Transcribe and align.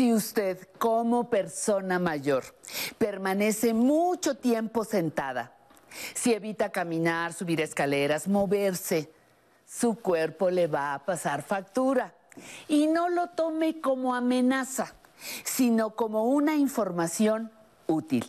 Si 0.00 0.14
usted, 0.14 0.66
como 0.78 1.28
persona 1.28 1.98
mayor, 1.98 2.42
permanece 2.96 3.74
mucho 3.74 4.34
tiempo 4.34 4.82
sentada, 4.82 5.52
si 6.14 6.32
evita 6.32 6.72
caminar, 6.72 7.34
subir 7.34 7.60
escaleras, 7.60 8.26
moverse, 8.26 9.12
su 9.66 9.96
cuerpo 9.96 10.48
le 10.48 10.68
va 10.68 10.94
a 10.94 11.04
pasar 11.04 11.42
factura. 11.42 12.14
Y 12.66 12.86
no 12.86 13.10
lo 13.10 13.26
tome 13.26 13.82
como 13.82 14.14
amenaza, 14.14 14.94
sino 15.44 15.90
como 15.90 16.24
una 16.24 16.56
información 16.56 17.50
útil. 17.86 18.24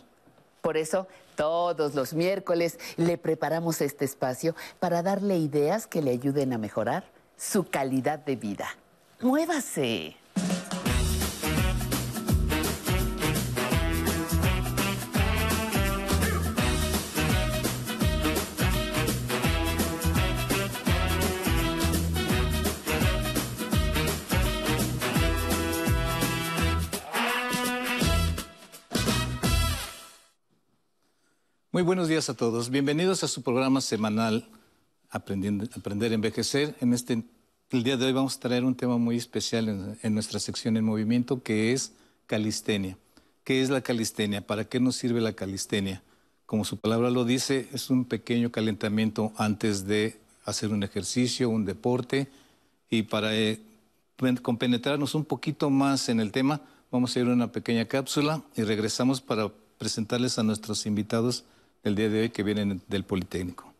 Por 0.60 0.76
eso, 0.76 1.08
todos 1.36 1.94
los 1.94 2.12
miércoles 2.12 2.78
le 2.98 3.16
preparamos 3.16 3.80
este 3.80 4.04
espacio 4.04 4.54
para 4.78 5.02
darle 5.02 5.38
ideas 5.38 5.86
que 5.86 6.02
le 6.02 6.10
ayuden 6.10 6.52
a 6.52 6.58
mejorar 6.58 7.04
su 7.38 7.64
calidad 7.64 8.18
de 8.18 8.36
vida. 8.36 8.68
Muévase. 9.20 10.21
Muy 31.74 31.82
buenos 31.82 32.06
días 32.06 32.28
a 32.28 32.34
todos. 32.34 32.68
Bienvenidos 32.68 33.24
a 33.24 33.28
su 33.28 33.40
programa 33.40 33.80
semanal 33.80 34.46
Aprender 35.08 35.70
a 35.72 36.14
Envejecer. 36.14 36.76
En 36.82 36.92
este, 36.92 37.22
día 37.70 37.96
de 37.96 38.04
hoy 38.04 38.12
vamos 38.12 38.36
a 38.36 38.40
traer 38.40 38.64
un 38.64 38.74
tema 38.74 38.98
muy 38.98 39.16
especial 39.16 39.70
en, 39.70 39.98
en 40.02 40.12
nuestra 40.12 40.38
sección 40.38 40.76
en 40.76 40.84
movimiento 40.84 41.42
que 41.42 41.72
es 41.72 41.94
calistenia. 42.26 42.98
¿Qué 43.42 43.62
es 43.62 43.70
la 43.70 43.80
calistenia? 43.80 44.46
¿Para 44.46 44.66
qué 44.66 44.80
nos 44.80 44.96
sirve 44.96 45.22
la 45.22 45.32
calistenia? 45.32 46.02
Como 46.44 46.66
su 46.66 46.76
palabra 46.76 47.08
lo 47.08 47.24
dice, 47.24 47.70
es 47.72 47.88
un 47.88 48.04
pequeño 48.04 48.52
calentamiento 48.52 49.32
antes 49.38 49.86
de 49.86 50.20
hacer 50.44 50.72
un 50.72 50.82
ejercicio, 50.82 51.48
un 51.48 51.64
deporte. 51.64 52.28
Y 52.90 53.04
para 53.04 53.34
eh, 53.34 53.62
compenetrarnos 54.42 55.14
un 55.14 55.24
poquito 55.24 55.70
más 55.70 56.10
en 56.10 56.20
el 56.20 56.32
tema, 56.32 56.60
vamos 56.90 57.16
a 57.16 57.20
ir 57.20 57.28
a 57.28 57.32
una 57.32 57.50
pequeña 57.50 57.86
cápsula 57.86 58.42
y 58.56 58.62
regresamos 58.62 59.22
para 59.22 59.50
presentarles 59.78 60.38
a 60.38 60.42
nuestros 60.42 60.84
invitados 60.84 61.46
el 61.82 61.94
día 61.94 62.08
de 62.08 62.20
hoy 62.22 62.30
que 62.30 62.42
vienen 62.42 62.82
del 62.88 63.04
Politécnico. 63.04 63.72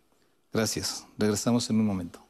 Gracias. 0.53 1.07
Regresamos 1.19 1.69
en 1.71 1.81
un 1.81 1.87
momento. 1.87 2.21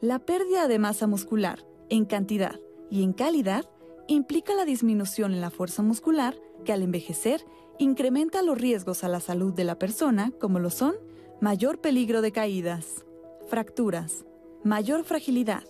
La 0.00 0.18
pérdida 0.18 0.66
de 0.66 0.78
masa 0.78 1.06
muscular 1.06 1.64
en 1.88 2.04
cantidad 2.04 2.58
y 2.90 3.02
en 3.02 3.12
calidad 3.12 3.66
implica 4.08 4.54
la 4.54 4.64
disminución 4.64 5.32
en 5.32 5.40
la 5.40 5.50
fuerza 5.50 5.82
muscular 5.82 6.34
que 6.64 6.72
al 6.72 6.82
envejecer 6.82 7.44
incrementa 7.78 8.42
los 8.42 8.58
riesgos 8.58 9.04
a 9.04 9.08
la 9.08 9.20
salud 9.20 9.54
de 9.54 9.64
la 9.64 9.78
persona, 9.78 10.32
como 10.40 10.58
lo 10.58 10.70
son 10.70 10.94
mayor 11.40 11.80
peligro 11.80 12.20
de 12.20 12.32
caídas, 12.32 13.04
fracturas, 13.48 14.24
mayor 14.64 15.04
fragilidad, 15.04 15.64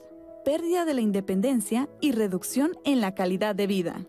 pérdida 0.44 0.84
de 0.84 0.94
la 0.94 1.00
independencia 1.00 1.88
y 2.00 2.12
reducción 2.12 2.72
en 2.84 3.00
la 3.00 3.14
calidad 3.14 3.54
de 3.54 3.66
vida. 3.66 4.06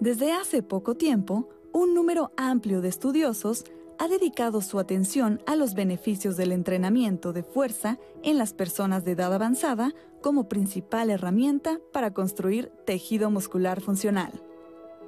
Desde 0.00 0.32
hace 0.32 0.62
poco 0.62 0.94
tiempo, 0.94 1.48
un 1.72 1.94
número 1.94 2.30
amplio 2.36 2.82
de 2.82 2.88
estudiosos 2.88 3.64
ha 3.98 4.08
dedicado 4.08 4.60
su 4.60 4.78
atención 4.78 5.40
a 5.46 5.56
los 5.56 5.72
beneficios 5.72 6.36
del 6.36 6.52
entrenamiento 6.52 7.32
de 7.32 7.42
fuerza 7.42 7.98
en 8.22 8.36
las 8.36 8.52
personas 8.52 9.04
de 9.04 9.12
edad 9.12 9.32
avanzada 9.32 9.94
como 10.20 10.50
principal 10.50 11.08
herramienta 11.08 11.80
para 11.94 12.12
construir 12.12 12.70
tejido 12.84 13.30
muscular 13.30 13.80
funcional. 13.80 14.42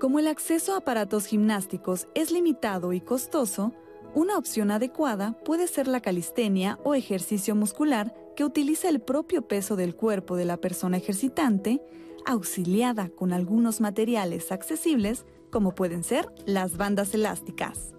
Como 0.01 0.21
el 0.21 0.27
acceso 0.27 0.73
a 0.73 0.79
aparatos 0.79 1.27
gimnásticos 1.27 2.09
es 2.15 2.31
limitado 2.31 2.95
y 2.95 3.03
costoso, 3.03 3.75
una 4.15 4.39
opción 4.39 4.71
adecuada 4.71 5.39
puede 5.45 5.67
ser 5.67 5.87
la 5.87 6.01
calistenia 6.01 6.79
o 6.83 6.95
ejercicio 6.95 7.55
muscular 7.55 8.15
que 8.37 8.45
utiliza 8.45 8.89
el 8.89 9.01
propio 9.01 9.43
peso 9.43 9.77
del 9.77 9.95
cuerpo 9.95 10.37
de 10.37 10.47
la 10.47 10.57
persona 10.57 10.97
ejercitante 10.97 11.83
auxiliada 12.27 13.09
con 13.09 13.33
algunos 13.33 13.81
materiales 13.81 14.53
accesibles 14.53 15.27
como 15.51 15.75
pueden 15.75 16.05
ser 16.05 16.33
las 16.47 16.77
bandas 16.77 17.15
elásticas. 17.15 17.95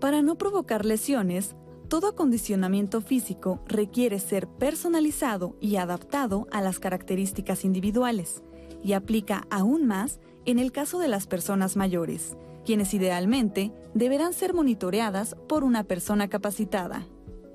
Para 0.00 0.22
no 0.22 0.36
provocar 0.36 0.84
lesiones, 0.84 1.54
todo 1.88 2.08
acondicionamiento 2.08 3.00
físico 3.00 3.60
requiere 3.66 4.18
ser 4.18 4.48
personalizado 4.48 5.56
y 5.60 5.76
adaptado 5.76 6.48
a 6.50 6.60
las 6.62 6.80
características 6.80 7.64
individuales, 7.64 8.42
y 8.82 8.94
aplica 8.94 9.46
aún 9.50 9.86
más 9.86 10.18
en 10.44 10.58
el 10.58 10.72
caso 10.72 10.98
de 10.98 11.08
las 11.08 11.26
personas 11.26 11.76
mayores, 11.76 12.36
quienes 12.64 12.94
idealmente 12.94 13.72
deberán 13.94 14.32
ser 14.32 14.54
monitoreadas 14.54 15.36
por 15.48 15.64
una 15.64 15.84
persona 15.84 16.28
capacitada. 16.28 17.06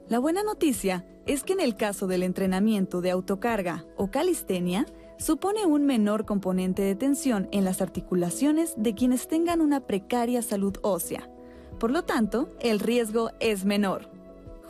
La 0.08 0.20
buena 0.20 0.44
noticia 0.44 1.06
es 1.26 1.44
que 1.44 1.54
en 1.54 1.60
el 1.60 1.76
caso 1.76 2.08
del 2.08 2.24
entrenamiento 2.24 3.02
de 3.02 3.12
autocarga 3.12 3.86
o 3.98 4.10
calistenia, 4.10 4.86
supone 5.18 5.66
un 5.66 5.86
menor 5.86 6.26
componente 6.26 6.82
de 6.82 6.96
tensión 6.96 7.48
en 7.52 7.64
las 7.64 7.82
articulaciones 7.82 8.74
de 8.78 8.94
quienes 8.94 9.28
tengan 9.28 9.62
una 9.62 9.82
precaria 9.82 10.42
salud 10.42 10.78
ósea. 10.82 11.30
Por 11.80 11.92
lo 11.92 12.04
tanto, 12.04 12.50
el 12.60 12.80
riesgo 12.80 13.32
es 13.40 13.66
menor. 13.66 14.10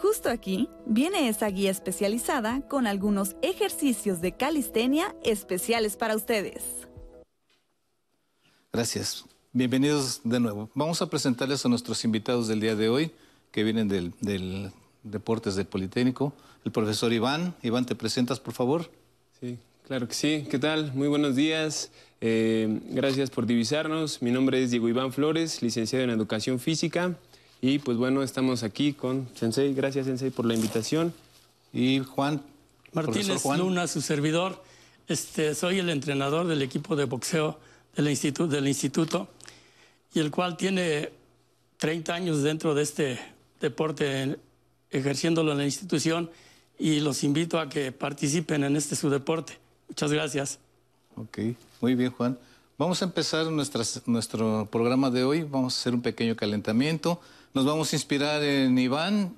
Justo 0.02 0.30
aquí 0.30 0.70
viene 0.86 1.28
esa 1.28 1.48
guía 1.48 1.72
especializada 1.72 2.62
con 2.68 2.86
algunos 2.86 3.36
ejercicios 3.42 4.22
de 4.22 4.34
calistenia 4.34 5.16
especiales 5.24 5.98
para 5.98 6.16
ustedes. 6.16 6.64
Gracias. 8.72 9.26
Bienvenidos 9.54 10.22
de 10.24 10.40
nuevo. 10.40 10.70
Vamos 10.76 11.02
a 11.02 11.10
presentarles 11.10 11.66
a 11.66 11.70
nuestros 11.70 12.04
invitados 12.06 12.48
del 12.48 12.60
día 12.60 12.76
de 12.76 12.90
hoy, 12.90 13.12
que 13.52 13.64
vienen 13.64 13.88
del, 13.88 14.14
del 14.22 14.72
Deportes 15.02 15.56
del 15.56 15.66
Politécnico, 15.66 16.34
el 16.64 16.72
profesor 16.72 17.12
Iván. 17.12 17.56
Iván, 17.64 17.86
¿te 17.86 17.96
presentas, 17.96 18.40
por 18.40 18.54
favor? 18.54 18.92
Sí, 19.40 19.58
Claro 19.88 20.06
que 20.06 20.16
sí. 20.16 20.46
¿Qué 20.52 20.60
tal? 20.60 20.92
Muy 20.96 21.08
buenos 21.08 21.38
días. 21.38 21.92
Eh, 22.20 22.82
gracias 22.90 23.30
por 23.30 23.46
divisarnos. 23.46 24.22
Mi 24.22 24.32
nombre 24.32 24.62
es 24.62 24.70
Diego 24.70 24.90
Iván 24.90 25.14
Flores, 25.14 25.62
licenciado 25.62 26.04
en 26.04 26.10
Educación 26.10 26.60
Física. 26.60 27.16
Y 27.62 27.80
pues 27.80 27.96
bueno, 27.96 28.22
estamos 28.22 28.64
aquí 28.64 28.92
con 28.92 29.30
Sensei. 29.34 29.74
Gracias, 29.74 30.08
Sensei, 30.08 30.30
por 30.30 30.46
la 30.46 30.56
invitación. 30.56 31.14
Y 31.72 32.00
Juan. 32.00 32.42
Martínez 32.92 33.46
Luna, 33.46 33.88
su 33.88 34.02
servidor. 34.02 34.62
Este, 35.08 35.56
soy 35.56 35.80
el 35.80 35.90
entrenador 35.90 36.48
del 36.48 36.62
equipo 36.64 36.98
de 36.98 37.06
boxeo 37.06 37.58
del 37.96 38.10
instituto, 38.10 38.54
del 38.54 38.68
instituto 38.68 39.30
y 40.14 40.20
el 40.20 40.32
cual 40.32 40.58
tiene 40.58 41.12
30 41.78 42.14
años 42.14 42.44
dentro 42.44 42.76
de 42.76 42.84
este 42.84 43.20
deporte, 43.62 44.38
ejerciéndolo 44.92 45.54
en 45.54 45.60
la 45.60 45.66
institución 45.66 46.30
y 46.78 47.00
los 47.00 47.24
invito 47.24 47.58
a 47.58 47.70
que 47.70 47.94
participen 47.94 48.66
en 48.66 48.76
este 48.76 48.98
su 48.98 49.10
deporte. 49.10 49.66
Muchas 49.88 50.12
gracias. 50.12 50.60
Ok, 51.16 51.40
muy 51.82 51.96
bien, 51.96 52.12
Juan. 52.12 52.38
Vamos 52.78 53.02
a 53.02 53.06
empezar 53.06 53.48
nuestro 53.48 54.68
programa 54.68 55.10
de 55.10 55.24
hoy. 55.24 55.44
Vamos 55.44 55.76
a 55.76 55.80
hacer 55.80 55.96
un 55.96 56.02
pequeño 56.02 56.36
calentamiento. 56.36 57.20
Nos 57.56 57.66
vamos 57.66 57.92
a 57.92 57.96
inspirar 57.96 58.44
en 58.44 58.78
Iván, 58.78 59.34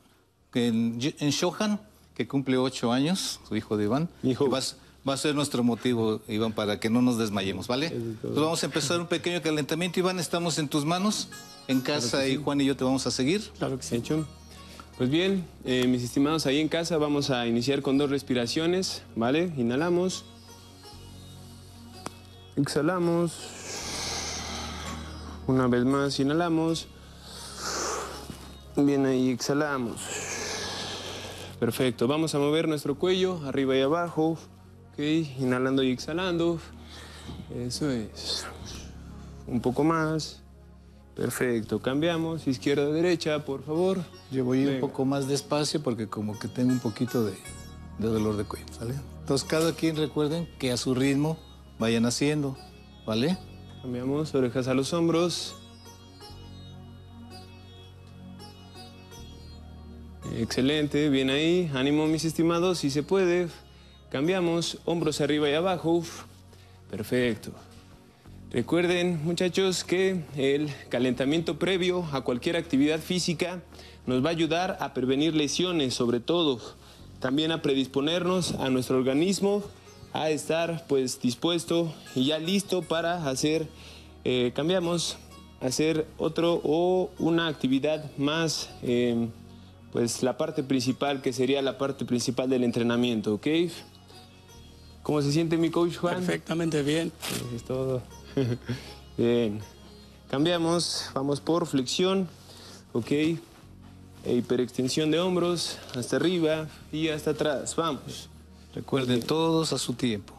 en, 0.53 0.99
en 1.01 1.29
Shohan, 1.29 1.79
que 2.15 2.27
cumple 2.27 2.57
ocho 2.57 2.91
años, 2.91 3.39
su 3.47 3.55
hijo 3.55 3.77
de 3.77 3.85
Iván. 3.85 4.09
Hijo. 4.23 4.49
Va, 4.49 5.13
a 5.13 5.17
ser 5.17 5.33
nuestro 5.33 5.63
motivo, 5.63 6.19
Iván, 6.27 6.51
para 6.51 6.81
que 6.81 6.89
no 6.89 7.01
nos 7.01 7.17
desmayemos, 7.17 7.67
¿vale? 7.67 7.87
Entonces 7.87 8.41
vamos 8.41 8.61
a 8.61 8.65
empezar 8.65 8.99
un 8.99 9.07
pequeño 9.07 9.41
calentamiento. 9.41 9.99
Iván, 9.99 10.19
estamos 10.19 10.59
en 10.59 10.67
tus 10.67 10.83
manos, 10.83 11.29
en 11.69 11.79
casa, 11.79 12.27
y 12.27 12.35
Juan 12.35 12.59
y 12.59 12.65
yo 12.65 12.75
te 12.75 12.83
vamos 12.83 13.07
a 13.07 13.11
seguir. 13.11 13.41
Claro 13.57 13.77
que 13.77 13.83
sí. 13.83 13.95
Hecho. 13.95 14.27
Pues 14.97 15.09
bien, 15.09 15.47
eh, 15.63 15.87
mis 15.87 16.03
estimados, 16.03 16.45
ahí 16.45 16.59
en 16.59 16.67
casa 16.67 16.97
vamos 16.97 17.29
a 17.29 17.47
iniciar 17.47 17.81
con 17.81 17.97
dos 17.97 18.09
respiraciones, 18.09 19.01
¿vale? 19.15 19.53
Inhalamos. 19.55 20.25
Exhalamos. 22.61 23.31
Una 25.47 25.67
vez 25.67 25.85
más, 25.85 26.19
inhalamos. 26.19 26.87
Bien, 28.75 29.05
ahí 29.05 29.29
exhalamos. 29.29 30.01
Perfecto, 31.59 32.07
vamos 32.07 32.35
a 32.35 32.39
mover 32.39 32.67
nuestro 32.67 32.95
cuello 32.95 33.39
arriba 33.45 33.77
y 33.77 33.81
abajo. 33.81 34.37
Ok, 34.91 34.99
inhalando 35.39 35.83
y 35.83 35.91
exhalando. 35.91 36.59
Eso 37.55 37.89
es. 37.89 38.45
Un 39.47 39.61
poco 39.61 39.85
más. 39.85 40.41
Perfecto, 41.15 41.81
cambiamos. 41.81 42.45
Izquierda, 42.45 42.87
derecha, 42.87 43.45
por 43.45 43.63
favor. 43.63 43.99
Yo 44.31 44.43
voy 44.43 44.65
un 44.65 44.81
poco 44.81 45.05
más 45.05 45.29
despacio 45.29 45.81
porque 45.81 46.07
como 46.07 46.37
que 46.37 46.49
tengo 46.49 46.73
un 46.73 46.79
poquito 46.79 47.23
de, 47.23 47.33
de 47.99 48.07
dolor 48.07 48.35
de 48.35 48.43
cuello, 48.43 48.65
¿sale? 48.77 48.95
Entonces 49.21 49.47
cada 49.47 49.73
quien 49.73 49.95
recuerden 49.95 50.49
que 50.59 50.73
a 50.73 50.77
su 50.77 50.93
ritmo 50.93 51.37
vayan 51.79 52.05
haciendo, 52.05 52.57
¿vale? 53.05 53.37
Cambiamos 53.81 54.35
orejas 54.35 54.67
a 54.67 54.73
los 54.73 54.93
hombros. 54.93 55.55
Excelente, 60.37 61.09
bien 61.09 61.29
ahí. 61.29 61.71
Ánimo, 61.73 62.05
mis 62.05 62.25
estimados, 62.25 62.79
si 62.79 62.89
se 62.89 63.01
puede. 63.01 63.47
Cambiamos, 64.11 64.79
hombros 64.85 65.21
arriba 65.21 65.49
y 65.49 65.53
abajo. 65.53 66.03
Perfecto. 66.91 67.51
Recuerden, 68.51 69.23
muchachos, 69.23 69.83
que 69.83 70.23
el 70.35 70.69
calentamiento 70.89 71.59
previo 71.59 72.03
a 72.11 72.21
cualquier 72.21 72.57
actividad 72.57 72.99
física 72.99 73.61
nos 74.05 74.23
va 74.23 74.29
a 74.29 74.31
ayudar 74.31 74.77
a 74.81 74.93
prevenir 74.93 75.35
lesiones, 75.35 75.93
sobre 75.93 76.19
todo. 76.19 76.59
También 77.19 77.51
a 77.51 77.61
predisponernos 77.61 78.53
a 78.55 78.69
nuestro 78.69 78.97
organismo 78.97 79.63
a 80.13 80.29
estar 80.29 80.85
pues 80.87 81.21
dispuesto 81.21 81.93
y 82.15 82.25
ya 82.25 82.39
listo 82.39 82.81
para 82.81 83.29
hacer, 83.29 83.67
eh, 84.23 84.51
cambiamos, 84.55 85.17
hacer 85.61 86.07
otro 86.17 86.61
o 86.63 87.11
una 87.19 87.47
actividad 87.47 88.05
más, 88.17 88.69
eh, 88.81 89.27
pues 89.91 90.23
la 90.23 90.37
parte 90.37 90.63
principal 90.63 91.21
que 91.21 91.33
sería 91.33 91.61
la 91.61 91.77
parte 91.77 92.05
principal 92.05 92.49
del 92.49 92.63
entrenamiento, 92.63 93.35
¿ok? 93.35 93.47
¿Cómo 95.03 95.21
se 95.21 95.31
siente 95.31 95.57
mi 95.57 95.69
coach 95.69 95.95
Juan? 95.97 96.15
Perfectamente 96.15 96.83
bien. 96.83 97.11
Es 97.55 97.63
todo. 97.63 98.01
bien. 99.17 99.59
Cambiamos, 100.29 101.09
vamos 101.15 101.41
por 101.41 101.65
flexión, 101.65 102.27
ok. 102.93 103.11
E 103.11 104.35
hiperextensión 104.35 105.09
de 105.09 105.19
hombros, 105.19 105.77
hasta 105.95 106.17
arriba 106.17 106.67
y 106.91 107.07
hasta 107.07 107.31
atrás. 107.31 107.75
Vamos. 107.75 108.28
Recuerden 108.75 109.21
todos 109.21 109.73
a 109.73 109.77
su 109.77 109.93
tiempo. 109.93 110.33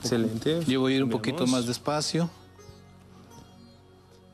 Excelente. 0.00 0.62
Yo 0.66 0.80
voy 0.80 0.94
a 0.94 0.96
ir 0.96 1.04
un 1.04 1.10
poquito 1.10 1.46
más 1.46 1.66
despacio. 1.66 2.30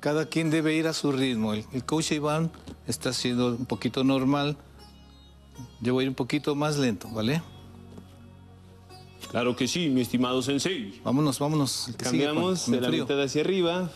Cada 0.00 0.26
quien 0.26 0.50
debe 0.50 0.74
ir 0.74 0.86
a 0.86 0.92
su 0.92 1.12
ritmo. 1.12 1.52
El, 1.52 1.64
el 1.72 1.84
coach 1.84 2.12
Iván 2.12 2.50
está 2.86 3.10
haciendo 3.10 3.48
un 3.48 3.66
poquito 3.66 4.02
normal. 4.04 4.56
Yo 5.80 5.92
voy 5.94 6.02
a 6.02 6.04
ir 6.04 6.08
un 6.08 6.14
poquito 6.14 6.54
más 6.54 6.78
lento, 6.78 7.08
¿vale? 7.10 7.42
Claro 9.30 9.54
que 9.54 9.68
sí, 9.68 9.88
mi 9.90 10.00
estimado 10.00 10.42
sensei. 10.42 11.00
Vámonos, 11.04 11.38
vámonos. 11.38 11.70
sigue 11.70 11.96
con- 11.98 12.04
Cambiamos 12.04 12.70
de 12.70 12.80
la 12.80 12.88
mitad 12.90 13.20
hacia 13.22 13.42
arriba. 13.42 13.90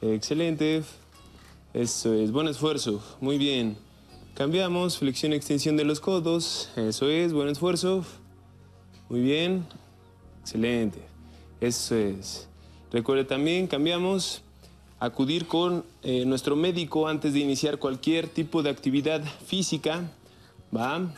Excelente. 0.00 0.84
Eso 1.74 2.14
es, 2.14 2.30
buen 2.30 2.46
esfuerzo. 2.48 3.02
Muy 3.20 3.36
bien. 3.36 3.76
Cambiamos, 4.34 4.98
flexión, 4.98 5.32
extensión 5.32 5.76
de 5.76 5.84
los 5.84 6.00
codos. 6.00 6.68
Eso 6.74 7.08
es, 7.08 7.32
buen 7.32 7.48
esfuerzo. 7.48 8.04
Muy 9.08 9.20
bien. 9.20 9.64
Excelente. 10.40 10.98
Eso 11.60 11.94
es. 11.94 12.48
Recuerde 12.90 13.24
también, 13.24 13.68
cambiamos, 13.68 14.42
acudir 14.98 15.46
con 15.46 15.84
eh, 16.02 16.24
nuestro 16.26 16.56
médico 16.56 17.06
antes 17.06 17.32
de 17.32 17.38
iniciar 17.38 17.78
cualquier 17.78 18.26
tipo 18.26 18.64
de 18.64 18.70
actividad 18.70 19.22
física. 19.46 20.10
¿Va? 20.76 21.14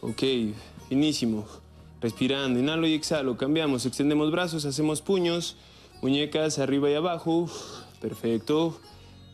Ok, 0.00 0.24
finísimo. 0.88 1.46
Respirando, 2.00 2.58
inhalo 2.58 2.88
y 2.88 2.94
exhalo. 2.94 3.36
Cambiamos, 3.36 3.86
extendemos 3.86 4.32
brazos, 4.32 4.64
hacemos 4.64 5.02
puños, 5.02 5.54
muñecas 6.02 6.58
arriba 6.58 6.90
y 6.90 6.94
abajo. 6.94 7.48
Perfecto. 8.00 8.80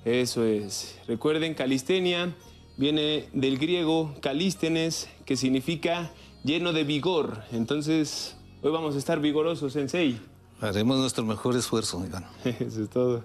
Eso 0.04 0.44
es. 0.44 0.98
Recuerden, 1.08 1.54
calistenia 1.54 2.34
viene 2.76 3.28
del 3.32 3.58
griego 3.58 4.14
calístenes, 4.20 5.08
que 5.25 5.37
significa 5.37 6.11
lleno 6.44 6.73
de 6.73 6.84
vigor. 6.84 7.43
Entonces, 7.52 8.37
hoy 8.62 8.70
vamos 8.70 8.94
a 8.94 8.99
estar 8.99 9.20
vigorosos, 9.20 9.73
sensei. 9.73 10.20
Haremos 10.61 10.99
nuestro 10.99 11.25
mejor 11.25 11.56
esfuerzo, 11.56 12.05
Iván. 12.06 12.25
Eso 12.44 12.82
es 12.82 12.90
todo. 12.90 13.25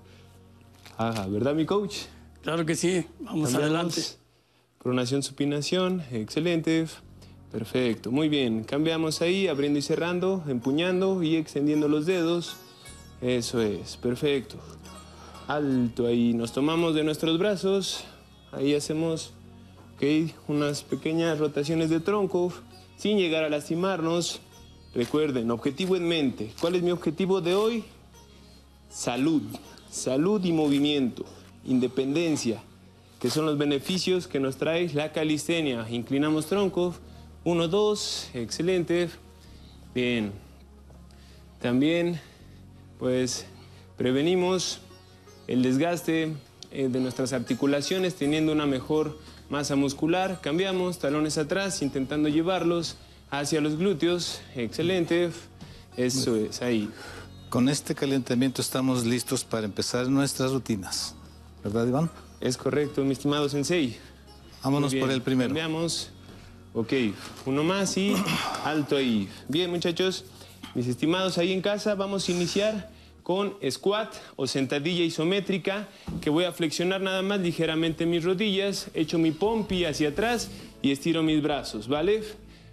Ajá, 0.98 1.28
¿verdad, 1.28 1.54
mi 1.56 1.66
coach? 1.66 1.98
Claro 2.42 2.66
que 2.66 2.76
sí. 2.76 3.06
Vamos 3.20 3.52
Cambiamos. 3.52 3.56
adelante. 3.56 4.02
Pronación, 4.80 5.24
supinación. 5.24 6.04
Excelente. 6.12 6.88
Perfecto. 7.52 8.12
Muy 8.12 8.30
bien. 8.30 8.64
Cambiamos 8.64 9.22
ahí, 9.22 9.48
abriendo 9.48 9.80
y 9.80 9.82
cerrando, 9.82 10.44
empuñando 10.48 11.22
y 11.24 11.36
extendiendo 11.36 11.88
los 11.88 12.06
dedos. 12.06 12.56
Eso 13.22 13.62
es. 13.62 13.98
Perfecto. 13.98 14.58
Alto 15.48 16.08
ahí. 16.08 16.34
Nos 16.34 16.52
tomamos 16.52 16.96
de 16.96 17.04
nuestros 17.04 17.38
brazos. 17.38 18.04
Ahí 18.52 18.74
hacemos 18.74 19.34
unas 20.48 20.84
pequeñas 20.84 21.40
rotaciones 21.40 21.90
de 21.90 22.00
tronco 22.00 22.52
sin 22.98 23.18
llegar 23.18 23.44
a 23.44 23.50
lastimarnos. 23.50 24.42
Recuerden, 24.94 25.52
objetivo 25.52 25.96
en 25.96 26.08
mente. 26.08 26.52
¿Cuál 26.60 26.76
es 26.76 26.84
mi 26.84 26.92
objetivo 26.92 27.40
de 27.42 27.56
hoy? 27.56 27.84
Salud. 28.90 29.44
Salud 29.90 30.44
y 30.44 30.52
movimiento. 30.52 31.26
Independencia 31.66 32.62
que 33.22 33.30
son 33.30 33.46
los 33.46 33.56
beneficios 33.56 34.28
que 34.28 34.40
nos 34.40 34.58
trae 34.58 34.90
la 34.96 35.12
calistenia. 35.12 35.88
Inclinamos 35.88 36.48
tronco, 36.48 36.96
uno, 37.44 37.68
dos, 37.68 38.30
excelente. 38.34 39.10
Bien. 39.94 40.32
También, 41.62 42.20
pues, 42.98 43.46
prevenimos 43.96 44.80
el 45.48 45.62
desgaste 45.62 46.34
eh, 46.72 46.88
de 46.90 47.00
nuestras 47.00 47.32
articulaciones 47.32 48.16
teniendo 48.16 48.52
una 48.52 48.66
mejor 48.66 49.20
masa 49.52 49.76
muscular. 49.76 50.40
Cambiamos, 50.42 50.98
talones 50.98 51.38
atrás, 51.38 51.82
intentando 51.82 52.30
llevarlos 52.30 52.96
hacia 53.30 53.60
los 53.60 53.78
glúteos. 53.78 54.42
Excelente. 54.56 55.30
Eso 55.98 56.38
es, 56.38 56.62
ahí. 56.62 56.90
Con 57.50 57.68
este 57.68 57.94
calentamiento 57.94 58.62
estamos 58.62 59.06
listos 59.06 59.44
para 59.44 59.66
empezar 59.66 60.08
nuestras 60.08 60.54
rutinas. 60.54 61.16
¿Verdad, 61.64 61.86
Iván? 61.86 62.10
Es 62.40 62.56
correcto, 62.56 63.04
mi 63.04 63.12
estimado 63.12 63.50
sensei. 63.50 63.98
Vámonos 64.64 64.96
por 64.96 65.12
el 65.12 65.22
primero. 65.22 65.50
Cambiamos. 65.50 66.12
Ok, 66.74 66.94
uno 67.46 67.66
más 67.66 67.98
y 67.98 68.16
alto 68.64 68.96
ahí. 68.96 69.28
Bien, 69.50 69.70
muchachos, 69.70 70.24
mis 70.74 70.88
estimados 70.88 71.38
ahí 71.38 71.52
en 71.52 71.62
casa, 71.62 71.96
vamos 71.96 72.30
a 72.30 72.32
iniciar 72.32 72.90
con 73.24 73.56
squat 73.70 74.14
o 74.36 74.48
sentadilla 74.48 75.04
isométrica, 75.04 75.88
que 76.22 76.30
voy 76.30 76.46
a 76.46 76.52
flexionar 76.52 77.02
nada 77.02 77.22
más 77.22 77.40
ligeramente 77.40 78.06
mis 78.06 78.24
rodillas, 78.24 78.90
echo 78.94 79.20
mi 79.20 79.32
pompi 79.32 79.86
hacia 79.86 80.10
atrás 80.10 80.50
y 80.82 80.92
estiro 80.92 81.24
mis 81.24 81.42
brazos, 81.42 81.88
¿vale? 81.88 82.24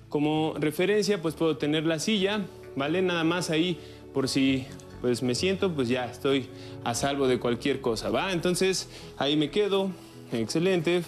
Como 0.09 0.55
referencia, 0.59 1.21
pues 1.21 1.35
puedo 1.35 1.57
tener 1.57 1.85
la 1.85 1.99
silla, 1.99 2.47
¿vale? 2.77 3.03
Nada 3.03 3.25
más 3.25 3.51
ahí 3.51 3.79
por 4.15 4.29
si 4.29 4.67
pues 5.01 5.23
me 5.23 5.35
siento, 5.35 5.73
pues 5.73 5.89
ya 5.89 6.07
estoy 6.07 6.47
a 6.85 6.95
salvo 6.95 7.29
de 7.29 7.39
cualquier 7.39 7.81
cosa, 7.81 8.11
¿va? 8.11 8.33
Entonces, 8.33 8.89
ahí 9.17 9.37
me 9.37 9.51
quedo, 9.51 9.91
excelente. 10.33 11.03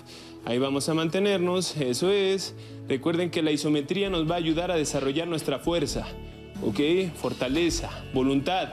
Ahí 0.44 0.58
vamos 0.58 0.88
a 0.88 0.94
mantenernos, 0.94 1.76
eso 1.76 2.10
es. 2.10 2.54
Recuerden 2.88 3.30
que 3.30 3.42
la 3.42 3.50
isometría 3.50 4.10
nos 4.10 4.28
va 4.30 4.34
a 4.34 4.38
ayudar 4.38 4.70
a 4.70 4.76
desarrollar 4.76 5.28
nuestra 5.28 5.58
fuerza, 5.58 6.06
¿ok? 6.62 7.12
Fortaleza, 7.14 7.90
voluntad, 8.14 8.70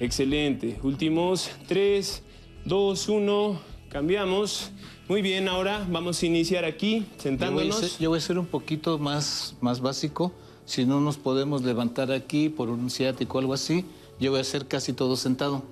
excelente. 0.00 0.78
Últimos, 0.82 1.50
3, 1.66 2.22
2, 2.64 3.08
1, 3.08 3.60
cambiamos. 3.88 4.70
Muy 5.08 5.22
bien, 5.22 5.48
ahora 5.48 5.86
vamos 5.90 6.22
a 6.22 6.26
iniciar 6.26 6.64
aquí, 6.64 6.98
Yo 6.98 7.04
voy, 7.04 7.16
a 7.18 7.22
sentándonos. 7.22 7.76
ser, 7.76 7.90
yo 7.98 8.10
voy 8.10 8.18
a 8.18 8.20
ser 8.20 8.38
un 8.38 8.46
poquito 8.46 8.98
más, 8.98 9.56
más 9.60 9.80
básico. 9.80 10.32
Si 10.66 10.84
no 10.84 11.00
nos 11.00 11.16
podemos 11.16 11.62
levantar 11.62 12.12
aquí 12.12 12.50
por 12.50 12.68
un 12.68 12.90
ciático 12.90 13.38
o 13.38 13.40
algo 13.40 13.54
así, 13.54 13.86
yo 14.20 14.30
voy 14.30 14.38
a 14.38 14.42
hacer 14.42 14.66
casi 14.66 14.92
todo 14.92 15.16
sentado, 15.16 15.62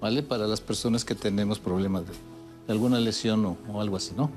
¿vale? 0.00 0.22
Para 0.24 0.48
las 0.48 0.60
personas 0.60 1.04
que 1.04 1.14
tenemos 1.14 1.60
problemas 1.60 2.06
de, 2.06 2.12
de 2.66 2.72
alguna 2.72 2.98
lesión 2.98 3.44
o, 3.46 3.56
o 3.72 3.80
algo 3.80 3.96
así, 3.96 4.12
¿no? 4.16 4.30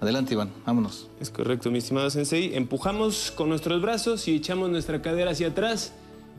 Adelante, 0.00 0.34
Iván, 0.34 0.52
vámonos. 0.64 1.08
Es 1.18 1.28
correcto, 1.30 1.72
mi 1.72 1.78
estimado 1.78 2.08
sensei. 2.10 2.54
Empujamos 2.54 3.32
con 3.32 3.48
nuestros 3.48 3.82
brazos 3.82 4.28
y 4.28 4.36
echamos 4.36 4.70
nuestra 4.70 5.02
cadera 5.02 5.32
hacia 5.32 5.48
atrás. 5.48 5.92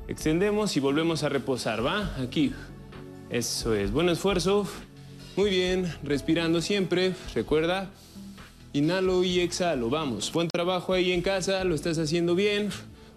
Extendemos 0.10 0.76
y 0.76 0.80
volvemos 0.80 1.22
a 1.22 1.30
reposar, 1.30 1.86
¿va? 1.86 2.16
Aquí. 2.20 2.52
Eso 3.30 3.76
es. 3.76 3.92
Buen 3.92 4.10
esfuerzo. 4.10 4.68
Muy 5.36 5.52
bien. 5.52 5.94
Respirando 6.02 6.62
siempre. 6.62 7.14
Recuerda. 7.36 7.92
Inhalo 8.74 9.24
y 9.24 9.40
exhalo. 9.40 9.92
Vamos. 9.92 10.34
Buen 10.34 10.48
trabajo 10.48 10.94
ahí 10.94 11.12
en 11.12 11.22
casa. 11.22 11.64
Lo 11.64 11.76
estás 11.76 12.00
haciendo 12.00 12.34
bien. 12.34 12.70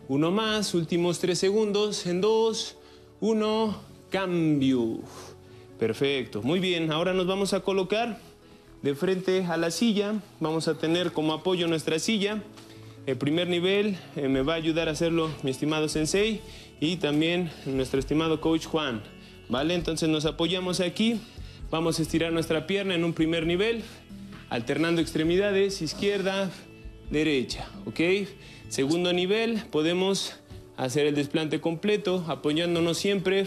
Uno 0.06 0.30
más. 0.32 0.74
Últimos 0.74 1.18
tres 1.18 1.38
segundos. 1.38 2.04
En 2.04 2.20
dos. 2.20 2.76
Uno. 3.22 3.80
Cambio. 4.10 4.98
Perfecto. 5.78 6.42
Muy 6.42 6.60
bien. 6.60 6.92
Ahora 6.92 7.14
nos 7.14 7.26
vamos 7.26 7.54
a 7.54 7.60
colocar 7.60 8.18
de 8.82 8.94
frente 8.94 9.46
a 9.46 9.56
la 9.56 9.70
silla. 9.70 10.16
Vamos 10.40 10.68
a 10.68 10.74
tener 10.74 11.12
como 11.12 11.32
apoyo 11.32 11.66
nuestra 11.68 11.98
silla. 11.98 12.42
El 13.04 13.16
primer 13.16 13.48
nivel 13.48 13.96
eh, 14.14 14.28
me 14.28 14.42
va 14.42 14.52
a 14.52 14.56
ayudar 14.56 14.88
a 14.88 14.92
hacerlo 14.92 15.28
mi 15.42 15.50
estimado 15.50 15.88
sensei 15.88 16.40
y 16.80 16.96
también 16.96 17.50
nuestro 17.66 17.98
estimado 17.98 18.40
coach 18.40 18.66
Juan. 18.66 19.02
¿Vale? 19.48 19.74
Entonces 19.74 20.08
nos 20.08 20.24
apoyamos 20.24 20.78
aquí. 20.78 21.20
Vamos 21.68 21.98
a 21.98 22.02
estirar 22.02 22.32
nuestra 22.32 22.66
pierna 22.66 22.94
en 22.94 23.02
un 23.02 23.12
primer 23.12 23.44
nivel, 23.46 23.82
alternando 24.50 25.00
extremidades, 25.00 25.82
izquierda, 25.82 26.50
derecha. 27.10 27.68
¿Ok? 27.86 28.28
Segundo 28.68 29.12
nivel, 29.12 29.62
podemos 29.70 30.36
hacer 30.76 31.06
el 31.06 31.14
desplante 31.14 31.60
completo, 31.60 32.24
apoyándonos 32.28 32.98
siempre, 32.98 33.46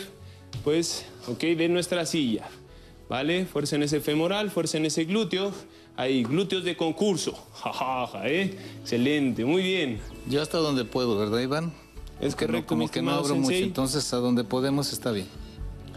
pues, 0.64 1.06
¿ok? 1.28 1.40
De 1.40 1.70
nuestra 1.70 2.06
silla. 2.06 2.50
¿Vale? 3.08 3.46
Fuerza 3.46 3.76
en 3.78 3.84
ese 3.84 4.02
femoral, 4.02 4.52
fuerza 4.52 4.78
en 4.78 4.86
ese 4.86 5.06
glúteo. 5.06 5.54
Ahí, 5.98 6.24
glúteos 6.24 6.64
de 6.64 6.76
concurso. 6.76 7.34
Jajaja, 7.64 8.28
¿eh? 8.28 8.58
Excelente, 8.82 9.46
muy 9.46 9.64
bien. 9.64 10.00
Yo 10.30 10.42
hasta 10.42 10.58
donde 10.58 10.86
puedo, 10.86 11.18
¿verdad, 11.18 11.40
Iván? 11.40 11.74
Es 12.20 12.36
correcto, 12.36 12.68
como 12.68 12.84
mi 12.84 12.90
que 12.90 13.02
no 13.02 13.12
abro 13.12 13.36
mucho, 13.36 13.54
entonces 13.54 14.14
a 14.14 14.18
donde 14.18 14.44
podemos 14.44 14.94
está 14.94 15.12
bien. 15.12 15.28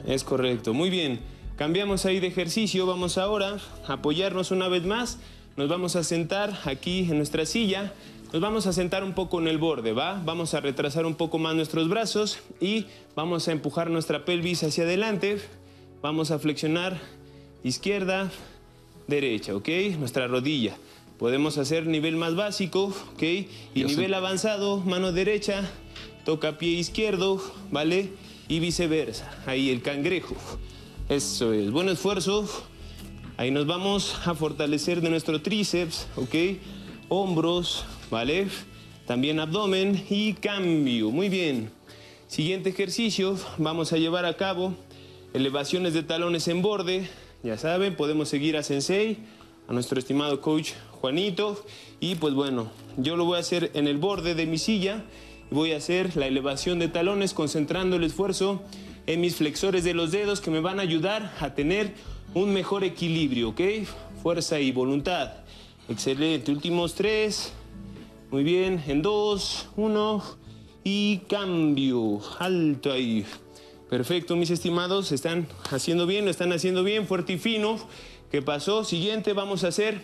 Es 0.07 0.25
correcto, 0.25 0.75
muy 0.75 0.91
bien. 0.91 1.21
Cambiamos 1.57 2.07
ahí 2.07 2.21
de 2.21 2.29
ejercicio, 2.29 2.87
vamos 2.87 3.19
ahora 3.19 3.59
a 3.87 3.95
apoyarnos 3.95 4.51
una 4.51 4.69
vez 4.69 4.85
más. 4.85 5.19
Nos 5.57 5.69
vamos 5.69 5.97
a 5.97 6.05
sentar 6.05 6.57
aquí 6.65 7.01
en 7.01 7.17
nuestra 7.17 7.45
silla. 7.47 7.93
Nos 8.33 8.41
vamos 8.43 8.67
a 8.67 8.73
sentar 8.73 9.03
un 9.03 9.15
poco 9.15 9.41
en 9.41 9.49
el 9.49 9.59
borde, 9.59 9.93
¿va? 9.93 10.23
Vamos 10.25 10.55
a 10.55 10.61
retrasar 10.61 11.07
un 11.07 11.15
poco 11.15 11.39
más 11.39 11.57
nuestros 11.57 11.89
brazos 11.89 12.39
y 12.61 12.87
vamos 13.17 13.49
a 13.49 13.53
empujar 13.53 13.91
nuestra 13.91 14.25
pelvis 14.25 14.63
hacia 14.63 14.85
adelante. 14.85 15.41
Vamos 16.03 16.31
a 16.31 16.39
flexionar 16.39 17.01
izquierda, 17.65 18.31
derecha, 19.09 19.57
¿ok? 19.57 19.69
Nuestra 19.99 20.29
rodilla. 20.29 20.77
Podemos 21.19 21.59
hacer 21.59 21.87
nivel 21.87 22.17
más 22.17 22.37
básico, 22.37 22.95
¿ok? 23.15 23.23
Y 23.23 23.47
Yo 23.75 23.89
sé. 23.89 23.97
nivel 23.97 24.15
avanzado, 24.15 24.79
mano 24.83 25.11
derecha, 25.11 25.69
toca 26.25 26.59
pie 26.59 26.71
izquierdo, 26.71 27.43
¿vale? 27.73 28.11
Y 28.47 28.61
viceversa. 28.61 29.29
Ahí 29.47 29.71
el 29.71 29.83
cangrejo. 29.83 30.37
Eso 31.09 31.53
es. 31.53 31.73
Buen 31.73 31.89
esfuerzo. 31.89 32.49
Ahí 33.37 33.51
nos 33.51 33.67
vamos 33.67 34.15
a 34.27 34.35
fortalecer 34.35 35.01
de 35.01 35.11
nuestro 35.11 35.43
tríceps, 35.43 36.07
¿ok? 36.17 36.35
Hombros, 37.09 37.85
¿vale? 38.11 38.47
También 39.07 39.41
abdomen 39.41 40.05
y 40.11 40.35
cambio. 40.35 41.11
Muy 41.11 41.29
bien. 41.29 41.71
Siguiente 42.27 42.69
ejercicio, 42.71 43.39
vamos 43.57 43.93
a 43.93 43.97
llevar 43.97 44.27
a 44.27 44.37
cabo 44.37 44.75
elevaciones 45.33 45.95
de 45.95 46.03
talones 46.03 46.47
en 46.49 46.61
borde. 46.63 47.09
Ya 47.43 47.57
saben, 47.57 47.95
podemos 47.95 48.29
seguir 48.29 48.57
a 48.57 48.65
Sensei, 48.65 49.19
a 49.69 49.73
nuestro 49.73 49.99
estimado 49.99 50.41
coach 50.41 50.73
Juanito. 51.01 51.65
Y 52.01 52.17
pues 52.17 52.35
bueno, 52.35 52.71
yo 52.97 53.17
lo 53.17 53.25
voy 53.25 53.37
a 53.37 53.41
hacer 53.41 53.71
en 53.75 53.87
el 53.87 53.99
borde 53.99 54.35
de 54.35 54.47
mi 54.47 54.59
silla. 54.59 55.05
Voy 55.51 55.73
a 55.73 55.77
hacer 55.77 56.17
la 56.17 56.27
elevación 56.27 56.79
de 56.79 56.89
talones 56.89 57.35
concentrando 57.35 57.97
el 57.97 58.05
esfuerzo 58.05 58.61
en 59.07 59.21
mis 59.21 59.37
flexores 59.37 59.85
de 59.85 59.95
los 59.95 60.11
dedos 60.11 60.41
que 60.41 60.51
me 60.51 60.61
van 60.61 60.81
a 60.81 60.83
ayudar 60.83 61.33
a 61.41 61.55
tener 61.55 61.95
un 62.35 62.53
mejor 62.53 62.83
equilibrio, 62.83 63.51
¿ok? 63.51 63.61
Fuerza 64.23 64.59
y 64.59 64.73
voluntad. 64.73 65.33
Excelente. 65.89 66.51
Últimos 66.51 66.95
tres. 66.95 67.53
Muy 68.31 68.43
bien. 68.43 68.83
En 68.89 69.01
dos, 69.01 69.69
uno. 69.77 70.23
Y 70.83 71.19
cambio. 71.29 72.21
Alto 72.41 72.93
ahí. 72.93 73.25
Perfecto, 73.89 74.37
mis 74.37 74.51
estimados. 74.51 75.13
Están 75.13 75.47
haciendo 75.71 76.07
bien, 76.07 76.25
lo 76.27 76.31
están 76.31 76.53
haciendo 76.53 76.85
bien. 76.85 77.07
Fuerte 77.07 77.35
y 77.35 77.39
fino. 77.39 77.79
¿Qué 78.31 78.43
pasó? 78.43 78.85
Siguiente, 78.85 79.33
vamos 79.33 79.65
a 79.65 79.69
hacer 79.69 80.03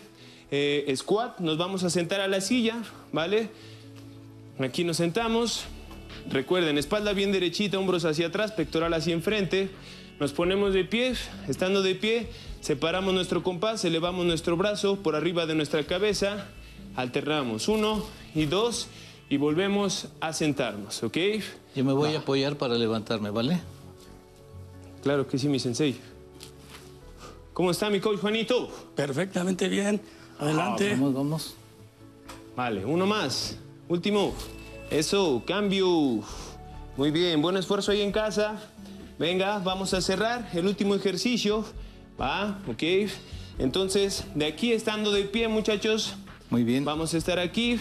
eh, 0.51 0.93
squat. 0.97 1.41
Nos 1.41 1.59
vamos 1.59 1.85
a 1.85 1.91
sentar 1.91 2.21
a 2.21 2.29
la 2.29 2.41
silla, 2.41 2.83
¿vale? 3.13 3.51
Aquí 4.59 4.85
nos 4.85 4.97
sentamos. 4.97 5.67
Recuerden, 6.31 6.79
espalda 6.79 7.13
bien 7.13 7.33
derechita, 7.33 7.79
hombros 7.79 8.07
hacia 8.07 8.29
atrás, 8.29 8.53
pectoral 8.53 8.95
hacia 8.95 9.13
enfrente. 9.13 9.69
Nos 10.19 10.33
ponemos 10.33 10.73
de 10.73 10.85
pie, 10.85 11.15
estando 11.49 11.83
de 11.83 11.95
pie, 11.95 12.29
separamos 12.61 13.13
nuestro 13.13 13.43
compás, 13.43 13.85
elevamos 13.85 14.25
nuestro 14.25 14.57
brazo 14.57 15.03
por 15.03 15.17
arriba 15.17 15.45
de 15.45 15.55
nuestra 15.55 15.85
cabeza, 15.85 16.47
alternamos 16.95 17.69
uno 17.69 18.07
y 18.35 18.47
dos 18.47 18.87
y 19.29 19.37
volvemos 19.37 20.09
a 20.21 20.33
sentarnos, 20.33 21.03
¿ok? 21.03 21.19
Yo 21.75 21.85
me 21.85 21.93
voy 21.93 22.15
a 22.15 22.19
apoyar 22.19 22.57
para 22.57 22.75
levantarme, 22.75 23.31
¿vale? 23.31 23.61
Claro 25.03 25.27
que 25.27 25.39
sí, 25.39 25.49
mi 25.49 25.59
sensei. 25.59 25.97
¿Cómo 27.53 27.71
está 27.71 27.91
mi 27.91 28.01
coach 28.01 28.21
Juanito? 28.21 28.69
Perfectamente 28.95 29.69
bien. 29.69 30.01
Adelante. 30.39 30.91
Vamos, 30.93 31.15
vamos. 31.15 31.55
Vale, 32.57 32.85
uno 32.85 33.07
más. 33.07 33.57
Último. 33.89 34.35
Eso, 34.91 35.43
cambio. 35.47 36.21
Muy 36.97 37.11
bien, 37.11 37.43
buen 37.43 37.57
esfuerzo 37.57 37.91
ahí 37.93 38.01
en 38.03 38.13
casa. 38.13 38.57
Venga, 39.19 39.59
vamos 39.59 39.95
a 39.95 40.01
cerrar 40.01 40.49
el 40.55 40.67
último 40.67 40.95
ejercicio. 40.95 41.65
Va, 42.21 42.61
ok. 42.69 43.11
Entonces, 43.59 44.25
de 44.35 44.47
aquí 44.47 44.73
estando 44.73 45.13
de 45.13 45.25
pie, 45.25 45.49
muchachos, 45.49 46.15
Muy 46.51 46.65
bien. 46.65 46.85
vamos 46.85 47.15
a 47.15 47.19
estar 47.19 47.39
aquí. 47.39 47.79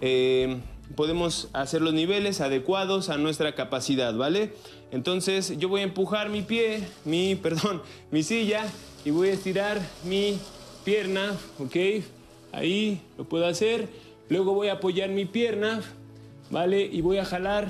Eh, 0.00 0.58
podemos 0.94 1.48
hacer 1.52 1.82
los 1.82 1.92
niveles 1.92 2.40
adecuados 2.40 3.08
a 3.08 3.16
nuestra 3.16 3.54
capacidad, 3.54 4.14
¿vale? 4.14 4.52
Entonces, 4.92 5.58
yo 5.58 5.68
voy 5.68 5.80
a 5.80 5.84
empujar 5.84 6.28
mi 6.28 6.42
pie, 6.42 6.86
mi, 7.04 7.34
perdón, 7.42 7.82
mi 8.10 8.22
silla 8.22 8.66
y 9.04 9.10
voy 9.10 9.28
a 9.28 9.32
estirar 9.32 9.80
mi 10.04 10.38
pierna, 10.84 11.34
¿ok? 11.58 11.76
Ahí 12.52 13.00
lo 13.18 13.24
puedo 13.24 13.46
hacer. 13.46 13.88
Luego 14.28 14.54
voy 14.54 14.68
a 14.68 14.74
apoyar 14.74 15.10
mi 15.10 15.24
pierna, 15.24 15.82
¿vale? 16.50 16.82
Y 16.82 17.00
voy 17.00 17.18
a 17.18 17.24
jalar 17.24 17.68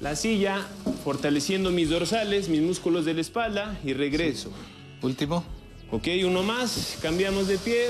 la 0.00 0.14
silla, 0.16 0.66
fortaleciendo 1.04 1.70
mis 1.70 1.90
dorsales, 1.90 2.48
mis 2.48 2.60
músculos 2.60 3.04
de 3.04 3.14
la 3.14 3.20
espalda 3.20 3.78
y 3.84 3.92
regreso. 3.92 4.50
Último. 5.02 5.44
Ok, 5.90 6.08
uno 6.24 6.42
más, 6.42 6.98
cambiamos 7.00 7.48
de 7.48 7.58
pie. 7.58 7.86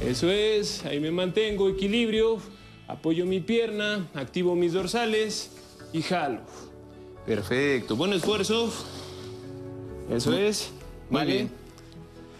Eso 0.00 0.30
es, 0.30 0.84
ahí 0.84 1.00
me 1.00 1.10
mantengo, 1.10 1.68
equilibrio, 1.68 2.40
apoyo 2.88 3.26
mi 3.26 3.40
pierna, 3.40 4.06
activo 4.14 4.54
mis 4.54 4.72
dorsales 4.72 5.50
y 5.92 6.02
jalo. 6.02 6.40
Perfecto, 7.26 7.96
buen 7.96 8.12
esfuerzo. 8.12 8.72
Eso 10.10 10.32
es, 10.34 10.70
Muy 11.10 11.18
¿vale? 11.20 11.32
bien. 11.32 11.50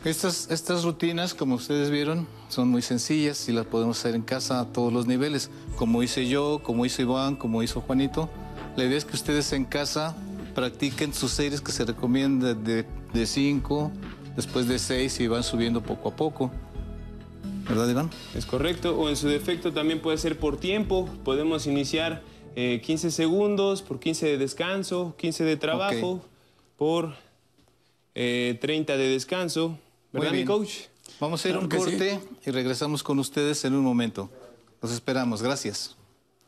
Estas, 0.04 0.48
estas 0.52 0.84
rutinas, 0.84 1.34
como 1.34 1.56
ustedes 1.56 1.90
vieron, 1.90 2.28
son 2.48 2.68
muy 2.68 2.80
sencillas 2.80 3.48
y 3.48 3.52
las 3.52 3.66
podemos 3.66 3.98
hacer 3.98 4.14
en 4.14 4.22
casa 4.22 4.60
a 4.60 4.66
todos 4.66 4.92
los 4.92 5.06
niveles. 5.08 5.50
Como 5.76 6.02
hice 6.04 6.28
yo, 6.28 6.60
como 6.62 6.86
hizo 6.86 7.02
Iván, 7.02 7.34
como 7.34 7.60
hizo 7.64 7.80
Juanito. 7.80 8.28
La 8.76 8.84
idea 8.84 8.96
es 8.96 9.04
que 9.04 9.16
ustedes 9.16 9.52
en 9.52 9.64
casa 9.64 10.16
practiquen 10.54 11.12
sus 11.12 11.32
series 11.32 11.60
que 11.60 11.72
se 11.72 11.84
recomiendan 11.84 12.62
de, 12.62 12.86
de 13.12 13.26
cinco, 13.26 13.90
después 14.36 14.68
de 14.68 14.78
seis 14.78 15.18
y 15.18 15.26
van 15.26 15.42
subiendo 15.42 15.82
poco 15.82 16.10
a 16.10 16.14
poco. 16.14 16.52
¿Verdad, 17.68 17.88
Iván? 17.88 18.10
Es 18.34 18.46
correcto, 18.46 18.96
o 18.96 19.08
en 19.08 19.16
su 19.16 19.28
defecto 19.28 19.72
también 19.72 20.00
puede 20.00 20.18
ser 20.18 20.38
por 20.38 20.58
tiempo. 20.58 21.08
Podemos 21.24 21.66
iniciar 21.66 22.22
eh, 22.54 22.80
15 22.84 23.10
segundos 23.10 23.82
por 23.82 23.98
15 23.98 24.26
de 24.26 24.38
descanso, 24.38 25.14
15 25.18 25.44
de 25.44 25.56
trabajo 25.56 26.24
por 26.76 27.14
eh, 28.14 28.56
30 28.60 28.96
de 28.96 29.08
descanso. 29.08 29.78
¿Verdad, 30.12 30.32
mi 30.32 30.44
coach? 30.44 30.84
Vamos 31.18 31.44
a 31.44 31.48
ir 31.48 31.54
a 31.56 31.58
un 31.58 31.70
sí. 31.70 31.76
corte 31.76 32.20
y 32.44 32.50
regresamos 32.50 33.02
con 33.02 33.18
ustedes 33.18 33.64
en 33.64 33.74
un 33.74 33.82
momento. 33.82 34.30
Los 34.80 34.92
esperamos. 34.92 35.42
Gracias. 35.42 35.96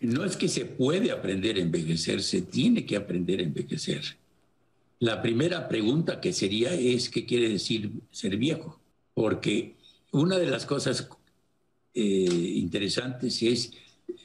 No 0.00 0.24
es 0.24 0.36
que 0.36 0.48
se 0.48 0.64
puede 0.64 1.10
aprender 1.10 1.56
a 1.56 1.60
envejecer, 1.60 2.22
se 2.22 2.42
tiene 2.42 2.86
que 2.86 2.96
aprender 2.96 3.40
a 3.40 3.42
envejecer. 3.42 4.16
La 5.00 5.20
primera 5.20 5.68
pregunta 5.68 6.20
que 6.20 6.32
sería 6.32 6.72
es, 6.72 7.08
¿qué 7.08 7.26
quiere 7.26 7.48
decir 7.48 7.90
ser 8.12 8.36
viejo? 8.36 8.78
Porque 9.14 9.74
una 10.12 10.38
de 10.38 10.46
las 10.46 10.66
cosas 10.66 11.08
eh, 11.94 12.02
interesantes 12.02 13.42
es, 13.42 13.72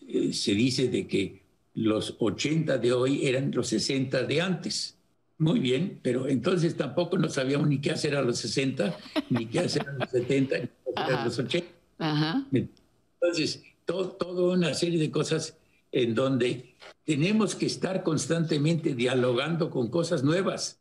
eh, 0.08 0.34
se 0.34 0.54
dice 0.54 0.88
de 0.88 1.08
que 1.08 1.44
los 1.75 2.16
80 2.20 2.78
de 2.78 2.94
hoy 2.94 3.25
eran 3.28 3.52
los 3.52 3.68
60 3.68 4.24
de 4.24 4.42
antes. 4.42 4.98
Muy 5.38 5.60
bien, 5.60 6.00
pero 6.02 6.28
entonces 6.28 6.78
tampoco 6.78 7.18
no 7.18 7.30
sabíamos 7.30 7.68
ni 7.68 7.82
qué 7.82 7.92
hacer 7.92 8.16
a 8.16 8.22
los 8.22 8.38
60, 8.38 8.98
ni 9.30 9.48
qué 9.48 9.60
hacer 9.60 9.88
a 9.90 9.94
los 9.94 10.10
70, 10.10 10.58
ni 10.60 10.68
qué 10.68 11.02
hacer 11.02 11.16
a 11.16 11.25
los 11.25 11.40
80. 11.40 11.68
Ajá. 11.98 12.48
Entonces, 12.52 13.63
todo, 13.86 14.12
toda 14.12 14.54
una 14.56 14.74
serie 14.74 15.00
de 15.00 15.12
cosas 15.12 15.58
en 15.92 16.16
donde 16.16 16.75
tenemos 17.06 17.56
que 17.56 17.66
estar 17.66 18.04
constantemente 18.04 18.94
dialogando 18.96 19.70
con 19.70 19.90
cosas 19.90 20.24
nuevas. 20.24 20.80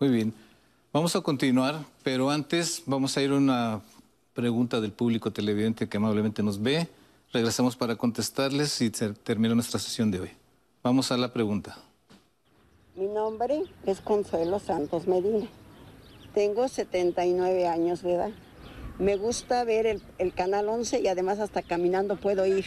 Muy 0.00 0.10
bien. 0.10 0.32
Vamos 0.92 1.16
a 1.16 1.20
continuar, 1.22 1.84
pero 2.04 2.30
antes 2.30 2.84
vamos 2.86 3.16
a 3.16 3.22
ir 3.22 3.30
a 3.30 3.34
una 3.34 3.80
pregunta 4.32 4.80
del 4.80 4.92
público 4.92 5.32
televidente 5.32 5.88
que 5.88 5.96
amablemente 5.96 6.40
nos 6.40 6.62
ve. 6.62 6.86
Regresamos 7.32 7.74
para 7.74 7.96
contestarles 7.96 8.80
y 8.80 8.90
termina 8.90 9.56
nuestra 9.56 9.80
sesión 9.80 10.12
de 10.12 10.20
hoy. 10.20 10.30
Vamos 10.84 11.10
a 11.10 11.16
la 11.16 11.32
pregunta. 11.32 11.76
Mi 12.94 13.08
nombre 13.08 13.64
es 13.86 14.00
Consuelo 14.00 14.60
Santos 14.60 15.08
Medina. 15.08 15.48
Tengo 16.32 16.68
79 16.68 17.66
años 17.66 18.02
de 18.02 18.14
edad. 18.14 18.30
Me 19.00 19.16
gusta 19.16 19.64
ver 19.64 19.86
el, 19.86 20.00
el 20.18 20.32
Canal 20.32 20.68
11 20.68 21.00
y 21.00 21.08
además 21.08 21.40
hasta 21.40 21.62
caminando 21.62 22.14
puedo 22.14 22.46
ir 22.46 22.66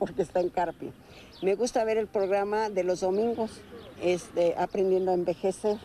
porque 0.00 0.22
está 0.22 0.40
en 0.40 0.48
Carpio. 0.48 0.92
Me 1.42 1.54
gusta 1.54 1.84
ver 1.84 1.96
el 1.96 2.08
programa 2.08 2.70
de 2.70 2.82
los 2.82 3.00
domingos, 3.00 3.52
este, 4.00 4.56
Aprendiendo 4.58 5.12
a 5.12 5.14
Envejecer. 5.14 5.78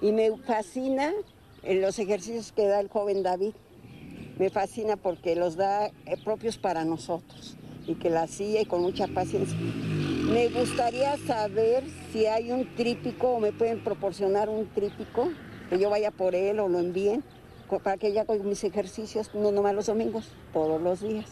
Y 0.00 0.12
me 0.12 0.36
fascina 0.38 1.12
eh, 1.62 1.80
los 1.80 1.98
ejercicios 1.98 2.52
que 2.52 2.66
da 2.66 2.80
el 2.80 2.88
joven 2.88 3.22
David. 3.22 3.52
Me 4.38 4.50
fascina 4.50 4.96
porque 4.96 5.36
los 5.36 5.56
da 5.56 5.86
eh, 5.86 6.16
propios 6.24 6.56
para 6.56 6.84
nosotros 6.84 7.56
y 7.86 7.94
que 7.96 8.08
la 8.08 8.26
sigue 8.26 8.66
con 8.66 8.82
mucha 8.82 9.06
paciencia. 9.08 9.56
Me 9.58 10.48
gustaría 10.48 11.16
saber 11.18 11.84
si 12.12 12.26
hay 12.26 12.52
un 12.52 12.74
trípico 12.76 13.32
o 13.32 13.40
me 13.40 13.52
pueden 13.52 13.82
proporcionar 13.82 14.48
un 14.48 14.68
trípico, 14.68 15.30
que 15.68 15.78
yo 15.78 15.90
vaya 15.90 16.10
por 16.10 16.34
él 16.34 16.60
o 16.60 16.68
lo 16.68 16.78
envíen, 16.78 17.22
para 17.78 17.96
que 17.96 18.12
ya 18.12 18.24
con 18.24 18.48
mis 18.48 18.64
ejercicios, 18.64 19.34
no 19.34 19.52
nomás 19.52 19.74
los 19.74 19.86
domingos, 19.86 20.28
todos 20.52 20.80
los 20.80 21.00
días. 21.00 21.26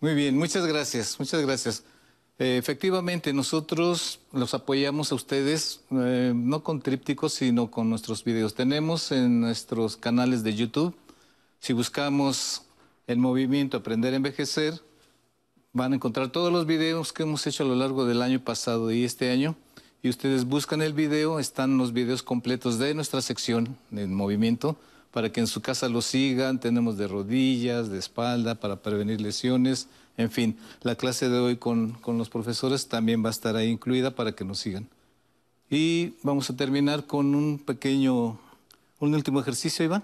Muy 0.00 0.14
bien, 0.14 0.36
muchas 0.36 0.66
gracias, 0.66 1.18
muchas 1.18 1.42
gracias. 1.42 1.84
Eh, 2.40 2.56
efectivamente, 2.56 3.34
nosotros 3.34 4.18
los 4.32 4.54
apoyamos 4.54 5.12
a 5.12 5.14
ustedes, 5.14 5.82
eh, 5.90 6.32
no 6.34 6.64
con 6.64 6.80
trípticos, 6.80 7.34
sino 7.34 7.70
con 7.70 7.90
nuestros 7.90 8.24
videos. 8.24 8.54
Tenemos 8.54 9.12
en 9.12 9.42
nuestros 9.42 9.98
canales 9.98 10.42
de 10.42 10.54
YouTube, 10.54 10.96
si 11.58 11.74
buscamos 11.74 12.62
el 13.06 13.18
movimiento 13.18 13.76
Aprender 13.76 14.14
a 14.14 14.16
Envejecer, 14.16 14.80
van 15.74 15.92
a 15.92 15.96
encontrar 15.96 16.32
todos 16.32 16.50
los 16.50 16.64
videos 16.64 17.12
que 17.12 17.24
hemos 17.24 17.46
hecho 17.46 17.62
a 17.62 17.66
lo 17.66 17.74
largo 17.74 18.06
del 18.06 18.22
año 18.22 18.42
pasado 18.42 18.90
y 18.90 19.04
este 19.04 19.30
año. 19.30 19.54
Y 20.02 20.08
ustedes 20.08 20.46
buscan 20.46 20.80
el 20.80 20.94
video, 20.94 21.40
están 21.40 21.76
los 21.76 21.92
videos 21.92 22.22
completos 22.22 22.78
de 22.78 22.94
nuestra 22.94 23.20
sección 23.20 23.76
de 23.90 24.06
movimiento 24.06 24.78
para 25.10 25.30
que 25.30 25.40
en 25.40 25.46
su 25.46 25.60
casa 25.60 25.88
lo 25.88 26.02
sigan. 26.02 26.60
Tenemos 26.60 26.96
de 26.96 27.08
rodillas, 27.08 27.90
de 27.90 27.98
espalda, 27.98 28.54
para 28.54 28.76
prevenir 28.76 29.20
lesiones 29.20 29.88
en 30.20 30.30
fin, 30.30 30.56
la 30.82 30.96
clase 30.96 31.30
de 31.30 31.38
hoy 31.38 31.56
con, 31.56 31.96
los 32.06 32.28
profesores 32.28 32.88
también 32.88 33.24
va 33.24 33.28
a 33.28 33.30
estar 33.30 33.56
ahí 33.56 33.68
incluida 33.68 34.10
para 34.10 34.32
que 34.32 34.44
nos 34.44 34.58
sigan. 34.58 34.86
Y 35.70 36.14
vamos 36.22 36.50
a 36.50 36.56
terminar 36.56 37.06
con 37.06 37.34
un 37.34 37.58
pequeño, 37.58 38.38
un 38.98 39.14
último 39.14 39.40
ejercicio, 39.40 39.84
Iván. 39.84 40.02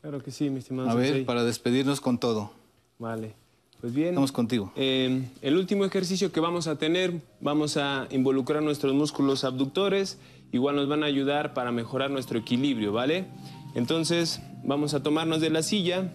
Claro 0.00 0.22
que 0.22 0.30
sí, 0.30 0.48
mi 0.48 0.60
estimado. 0.60 0.88
A 0.88 0.94
ver, 0.94 1.26
para 1.26 1.44
despedirnos 1.44 2.00
con 2.00 2.18
todo. 2.18 2.50
Vale. 2.98 3.34
Pues 3.80 3.92
bien. 3.92 4.14
Vamos 4.14 4.32
contigo. 4.32 4.72
Eh, 4.74 5.28
el 5.42 5.56
último 5.56 5.84
ejercicio 5.84 6.32
que 6.32 6.40
vamos 6.40 6.66
a 6.66 6.76
tener, 6.76 7.20
vamos 7.40 7.76
a 7.76 8.08
involucrar 8.10 8.62
nuestros 8.62 8.94
músculos 8.94 9.44
abductores. 9.44 10.18
Igual 10.50 10.76
nos 10.76 10.88
van 10.88 11.02
a 11.02 11.06
ayudar 11.06 11.52
para 11.52 11.72
mejorar 11.72 12.10
nuestro 12.10 12.38
equilibrio, 12.38 12.92
¿vale? 12.92 13.26
Entonces, 13.74 14.40
vamos 14.64 14.94
a 14.94 15.02
tomarnos 15.02 15.40
de 15.40 15.50
la 15.50 15.62
silla 15.62 16.10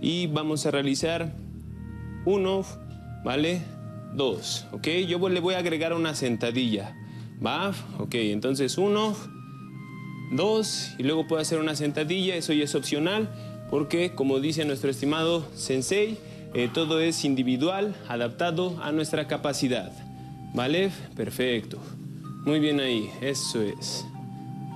y 0.00 0.26
vamos 0.26 0.66
a 0.66 0.70
realizar 0.70 1.32
uno, 2.24 2.64
¿vale? 3.24 3.62
Dos, 4.14 4.66
¿ok? 4.72 4.88
Yo 5.08 5.28
le 5.28 5.40
voy 5.40 5.54
a 5.54 5.58
agregar 5.58 5.92
una 5.92 6.14
sentadilla, 6.14 6.94
¿va? 7.44 7.72
Ok, 7.98 8.14
entonces 8.14 8.78
uno, 8.78 9.14
dos, 10.32 10.94
y 10.98 11.02
luego 11.02 11.26
puedo 11.26 11.42
hacer 11.42 11.58
una 11.58 11.74
sentadilla, 11.74 12.36
eso 12.36 12.52
ya 12.52 12.64
es 12.64 12.74
opcional, 12.74 13.28
porque 13.70 14.14
como 14.14 14.40
dice 14.40 14.64
nuestro 14.64 14.90
estimado 14.90 15.46
sensei, 15.54 16.18
eh, 16.54 16.68
todo 16.72 17.00
es 17.00 17.24
individual, 17.24 17.96
adaptado 18.08 18.80
a 18.82 18.92
nuestra 18.92 19.26
capacidad, 19.26 19.92
¿vale? 20.54 20.92
Perfecto. 21.16 21.78
Muy 22.44 22.60
bien 22.60 22.78
ahí, 22.78 23.10
eso 23.20 23.62
es. 23.62 24.06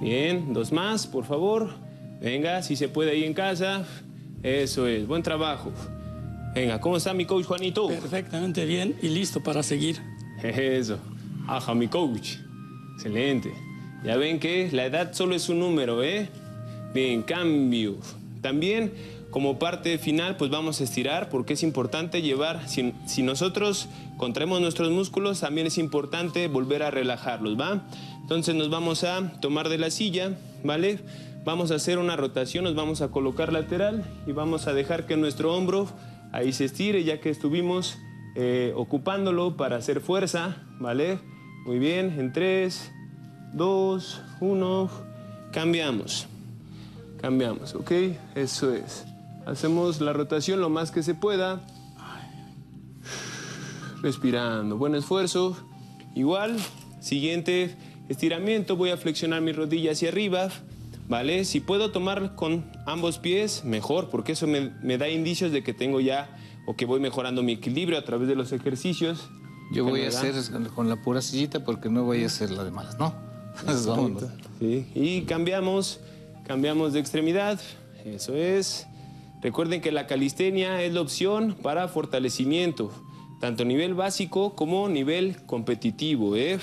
Bien, 0.01 0.53
dos 0.55 0.73
más, 0.73 1.07
por 1.07 1.25
favor. 1.25 1.88
Venga, 2.21 2.63
si 2.63 2.77
se 2.77 2.89
puede 2.89 3.13
ahí 3.13 3.25
en 3.25 3.35
casa. 3.35 3.85
Eso 4.43 4.87
es, 4.87 5.07
buen 5.07 5.23
trabajo. 5.23 5.73
Venga, 6.55 6.81
¿cómo 6.81 6.97
está 6.97 7.15
mi 7.15 7.25
coach 7.25 7.45
Juanito? 7.45 7.89
Perfectamente 7.89 8.65
bien 8.65 8.97
y 9.03 9.09
listo 9.09 9.43
para 9.43 9.63
seguir. 9.63 10.01
Eso. 10.43 10.99
Aja, 11.47 11.75
mi 11.75 11.89
coach. 11.89 12.37
Excelente. 12.95 13.53
Ya 14.05 14.17
ven 14.17 14.39
que 14.39 14.69
la 14.73 14.87
edad 14.87 15.13
solo 15.13 15.35
es 15.35 15.49
un 15.49 15.61
número, 15.61 16.03
¿eh? 16.03 16.29
Bien, 16.95 17.23
cambio. 17.23 17.97
También, 18.41 18.93
como 19.31 19.59
parte 19.59 19.99
final, 19.99 20.37
pues 20.37 20.51
vamos 20.51 20.81
a 20.81 20.85
estirar 20.85 21.29
porque 21.29 21.55
es 21.55 21.63
importante 21.63 22.23
llevar, 22.23 22.69
si, 22.69 22.93
si 23.07 23.23
nosotros 23.23 23.89
contraemos 24.17 24.61
nuestros 24.61 24.91
músculos, 24.91 25.41
también 25.41 25.67
es 25.67 25.79
importante 25.79 26.49
volver 26.49 26.83
a 26.83 26.91
relajarlos, 26.91 27.59
¿va? 27.59 27.87
Entonces 28.21 28.55
nos 28.55 28.71
vamos 28.71 29.05
a 29.05 29.33
tomar 29.41 29.69
de 29.69 29.79
la 29.79 29.91
silla, 29.91 30.33
¿vale? 30.63 30.99
Vamos 31.49 31.71
a 31.71 31.77
hacer 31.77 31.97
una 31.99 32.15
rotación, 32.15 32.65
nos 32.65 32.75
vamos 32.75 33.01
a 33.01 33.09
colocar 33.09 33.55
lateral 33.55 34.05
y 34.27 34.33
vamos 34.33 34.67
a 34.67 34.75
dejar 34.75 35.07
que 35.07 35.17
nuestro 35.17 35.57
hombro 35.57 35.89
ahí 36.31 36.53
se 36.53 36.67
estire 36.67 37.05
ya 37.05 37.23
que 37.23 37.31
estuvimos 37.31 37.97
eh, 38.35 38.75
ocupándolo 38.77 39.57
para 39.57 39.77
hacer 39.77 40.03
fuerza, 40.03 40.59
¿vale? 40.79 41.19
Muy 41.65 41.79
bien, 41.79 42.21
en 42.21 42.35
3, 42.35 42.93
2, 43.55 44.23
1, 44.43 44.91
cambiamos. 45.51 46.27
Cambiamos, 47.19 47.75
¿ok? 47.75 47.93
Eso 48.35 48.75
es. 48.75 49.07
Hacemos 49.47 50.03
la 50.03 50.13
rotación 50.13 50.61
lo 50.61 50.69
más 50.69 50.91
que 50.91 51.03
se 51.03 51.15
pueda. 51.15 51.67
Respirando, 54.03 54.77
buen 54.77 54.95
esfuerzo. 54.95 55.57
Igual, 56.15 56.59
siguiente 57.01 57.75
estiramiento, 58.11 58.77
voy 58.77 58.91
a 58.91 58.99
flexionar 58.99 59.41
mi 59.41 59.53
rodilla 59.53 59.93
hacia 59.93 60.11
arriba. 60.11 60.51
¿Vale? 61.09 61.45
Si 61.45 61.61
puedo 61.61 61.91
tomar 61.91 62.35
con 62.35 62.71
ambos 62.87 63.19
pies, 63.19 63.65
mejor, 63.65 64.11
porque 64.11 64.33
eso 64.33 64.47
me, 64.47 64.99
da 64.99 65.09
indicios 65.09 65.51
de 65.51 65.63
que 65.65 65.73
tengo 65.73 66.01
ya 66.01 66.37
o 66.67 66.77
que 66.77 66.85
voy 66.85 67.01
mejorando 67.01 67.43
mi 67.43 67.53
equilibrio 67.53 67.99
a 67.99 68.05
través 68.05 68.29
de 68.29 68.37
los 68.37 68.53
ejercicios. 68.53 69.29
Yo 69.73 69.85
voy 69.85 70.03
a 70.05 70.09
hacer 70.09 70.35
con 70.75 70.89
la 70.89 70.97
pura 71.03 71.21
sillita 71.21 71.65
porque 71.65 71.89
no 71.89 72.05
voy 72.05 72.23
a 72.23 72.27
hacer 72.27 72.51
la 72.51 72.65
de 72.65 72.71
malas, 72.71 72.99
¿no? 72.99 73.15
Vámonos. 73.87 74.25
Sí. 74.61 74.87
Y 74.95 75.23
cambiamos, 75.23 76.01
cambiamos 76.47 76.93
de 76.93 77.01
extremidad, 77.01 77.61
eso 78.05 78.35
es. 78.35 78.87
Recuerden 79.41 79.81
que 79.81 79.93
la 79.93 80.07
calistenia 80.07 80.83
es 80.83 80.93
la 80.93 81.01
opción 81.01 81.57
para 81.63 81.89
fortalecimiento, 81.89 82.91
tanto 83.41 83.65
nivel 83.65 83.95
básico 83.95 84.55
como 84.57 84.89
nivel 84.89 85.37
competitivo. 85.47 86.35
¿eh? 86.35 86.59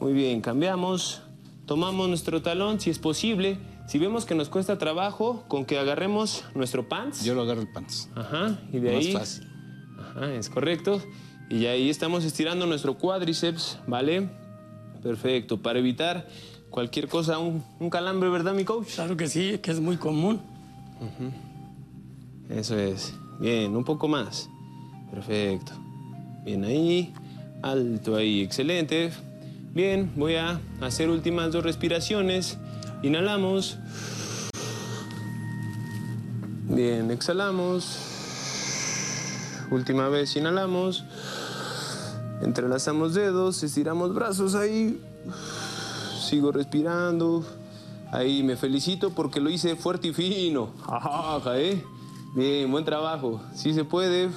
Muy 0.00 0.12
bien, 0.12 0.40
cambiamos, 0.40 1.22
tomamos 1.66 2.08
nuestro 2.08 2.42
talón 2.42 2.80
si 2.80 2.90
es 2.90 2.98
posible, 2.98 3.58
si 3.86 3.98
vemos 3.98 4.24
que 4.24 4.34
nos 4.34 4.48
cuesta 4.48 4.78
trabajo, 4.78 5.44
con 5.48 5.64
que 5.64 5.78
agarremos 5.78 6.44
nuestro 6.54 6.88
pants. 6.88 7.24
Yo 7.24 7.34
lo 7.34 7.42
agarro 7.42 7.60
el 7.60 7.68
pants. 7.68 8.10
Ajá, 8.14 8.58
y 8.72 8.78
de 8.78 8.96
ahí. 8.96 9.12
Más 9.12 9.22
fácil. 9.22 9.48
Ajá, 9.98 10.34
es 10.34 10.50
correcto. 10.50 11.00
Y 11.48 11.66
ahí 11.66 11.88
estamos 11.88 12.24
estirando 12.24 12.66
nuestro 12.66 12.98
cuádriceps, 12.98 13.78
¿vale? 13.86 14.28
Perfecto, 15.02 15.62
para 15.62 15.78
evitar 15.78 16.26
cualquier 16.70 17.08
cosa, 17.08 17.38
un, 17.38 17.62
calambre, 17.90 18.28
¿verdad, 18.28 18.54
mi 18.54 18.64
coach? 18.64 18.94
Claro 18.94 19.16
que 19.16 19.28
sí, 19.28 19.58
que 19.58 19.70
es 19.70 19.80
muy 19.80 19.96
común. 19.96 20.40
Eso 22.50 22.76
es. 22.76 23.14
Bien, 23.38 23.76
un 23.76 23.84
poco 23.84 24.08
más. 24.08 24.48
Perfecto. 25.10 25.72
Bien 26.44 26.64
ahí, 26.64 27.14
alto 27.62 28.16
ahí, 28.16 28.42
excelente. 28.42 29.12
Bien, 29.72 30.10
voy 30.16 30.34
a 30.34 30.60
hacer 30.80 31.08
últimas 31.08 31.52
dos 31.52 31.62
respiraciones. 31.62 32.58
Inhalamos. 33.02 33.76
Bien, 36.68 37.10
exhalamos. 37.10 37.98
Última 39.70 40.08
vez 40.08 40.34
inhalamos. 40.36 41.04
Entrelazamos 42.42 43.14
dedos, 43.14 43.62
estiramos 43.62 44.14
brazos 44.14 44.54
ahí. 44.54 45.00
Sigo 46.20 46.52
respirando. 46.52 47.44
Ahí 48.12 48.42
me 48.42 48.56
felicito 48.56 49.10
porque 49.10 49.40
lo 49.40 49.50
hice 49.50 49.76
fuerte 49.76 50.08
y 50.08 50.12
fino. 50.12 50.70
Ajá, 50.86 51.58
¿eh? 51.58 51.82
Bien, 52.34 52.70
buen 52.70 52.84
trabajo. 52.84 53.40
Si 53.54 53.74
se 53.74 53.84
puede. 53.84 54.30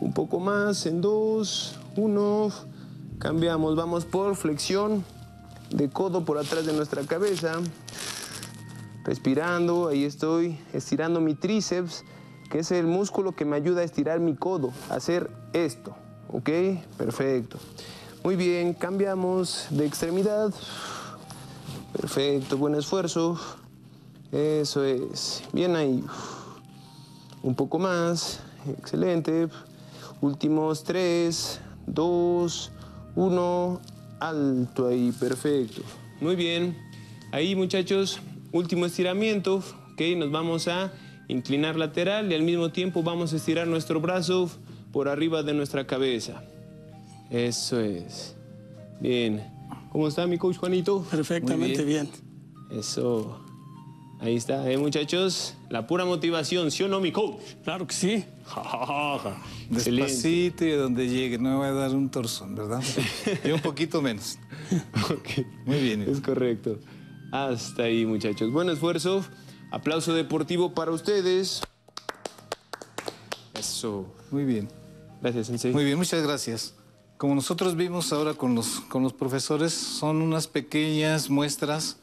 Un 0.00 0.12
poco 0.12 0.38
más 0.38 0.84
en 0.86 1.00
dos, 1.00 1.76
uno. 1.96 2.50
Cambiamos, 3.18 3.74
vamos 3.76 4.04
por 4.04 4.36
flexión 4.36 5.04
de 5.70 5.88
codo 5.88 6.24
por 6.24 6.38
atrás 6.38 6.66
de 6.66 6.72
nuestra 6.72 7.02
cabeza. 7.02 7.54
Respirando, 9.06 9.86
ahí 9.86 10.02
estoy, 10.04 10.58
estirando 10.72 11.20
mi 11.20 11.36
tríceps, 11.36 12.02
que 12.50 12.58
es 12.58 12.72
el 12.72 12.88
músculo 12.88 13.36
que 13.36 13.44
me 13.44 13.54
ayuda 13.54 13.82
a 13.82 13.84
estirar 13.84 14.18
mi 14.18 14.34
codo, 14.34 14.72
hacer 14.90 15.30
esto. 15.52 15.94
¿Ok? 16.28 16.50
Perfecto. 16.98 17.56
Muy 18.24 18.34
bien, 18.34 18.74
cambiamos 18.74 19.68
de 19.70 19.86
extremidad. 19.86 20.52
Perfecto, 21.92 22.58
buen 22.58 22.74
esfuerzo. 22.74 23.38
Eso 24.32 24.82
es. 24.82 25.44
Bien 25.52 25.76
ahí. 25.76 26.04
Un 27.44 27.54
poco 27.54 27.78
más. 27.78 28.40
Excelente. 28.68 29.46
Últimos 30.20 30.82
tres, 30.82 31.60
dos, 31.86 32.72
uno 33.14 33.80
alto 34.18 34.88
ahí, 34.88 35.12
perfecto. 35.12 35.82
Muy 36.20 36.34
bien. 36.34 36.76
Ahí, 37.30 37.54
muchachos, 37.54 38.20
último 38.52 38.86
estiramiento, 38.86 39.62
ok, 39.92 40.00
nos 40.16 40.30
vamos 40.30 40.68
a 40.68 40.92
inclinar 41.28 41.76
lateral 41.76 42.30
y 42.30 42.34
al 42.34 42.42
mismo 42.42 42.70
tiempo 42.70 43.02
vamos 43.02 43.32
a 43.32 43.36
estirar 43.36 43.66
nuestro 43.66 44.00
brazo 44.00 44.50
por 44.92 45.08
arriba 45.08 45.42
de 45.42 45.54
nuestra 45.54 45.86
cabeza. 45.86 46.42
Eso 47.30 47.80
es. 47.80 48.36
Bien. 49.00 49.42
¿Cómo 49.90 50.08
está 50.08 50.26
mi 50.26 50.38
coach 50.38 50.56
Juanito? 50.56 51.02
Perfectamente 51.10 51.84
bien. 51.84 52.08
Eso. 52.70 53.40
Ahí 54.18 54.36
está, 54.36 54.70
¿eh, 54.70 54.78
muchachos? 54.78 55.54
La 55.68 55.86
pura 55.86 56.06
motivación, 56.06 56.70
¿sí 56.70 56.82
o 56.82 56.88
no, 56.88 57.00
mi 57.00 57.12
coach? 57.12 57.40
Claro 57.64 57.86
que 57.86 57.94
sí. 57.94 58.24
Despacito 59.70 60.64
y 60.64 60.70
donde 60.70 61.08
llegue, 61.08 61.36
no 61.38 61.50
me 61.50 61.56
voy 61.56 61.66
a 61.66 61.72
dar 61.72 61.94
un 61.94 62.08
torzón, 62.08 62.54
¿verdad? 62.54 62.82
y 63.44 63.50
un 63.50 63.60
poquito 63.60 64.00
menos. 64.00 64.38
Muy 65.66 65.80
bien. 65.80 66.02
Es 66.02 66.20
correcto. 66.20 66.78
Hasta 67.32 67.84
ahí, 67.84 68.06
muchachos. 68.06 68.50
Buen 68.52 68.70
esfuerzo. 68.70 69.24
Aplauso 69.70 70.14
deportivo 70.14 70.72
para 70.74 70.92
ustedes. 70.92 71.60
Eso. 73.54 74.06
Muy 74.30 74.44
bien. 74.44 74.68
Gracias, 75.20 75.48
Sensei. 75.48 75.72
Muy 75.72 75.84
bien, 75.84 75.98
muchas 75.98 76.22
gracias. 76.22 76.74
Como 77.16 77.34
nosotros 77.34 77.76
vimos 77.76 78.12
ahora 78.12 78.34
con 78.34 78.54
los, 78.54 78.80
con 78.80 79.02
los 79.02 79.12
profesores, 79.12 79.72
son 79.72 80.20
unas 80.22 80.46
pequeñas 80.46 81.30
muestras. 81.30 81.98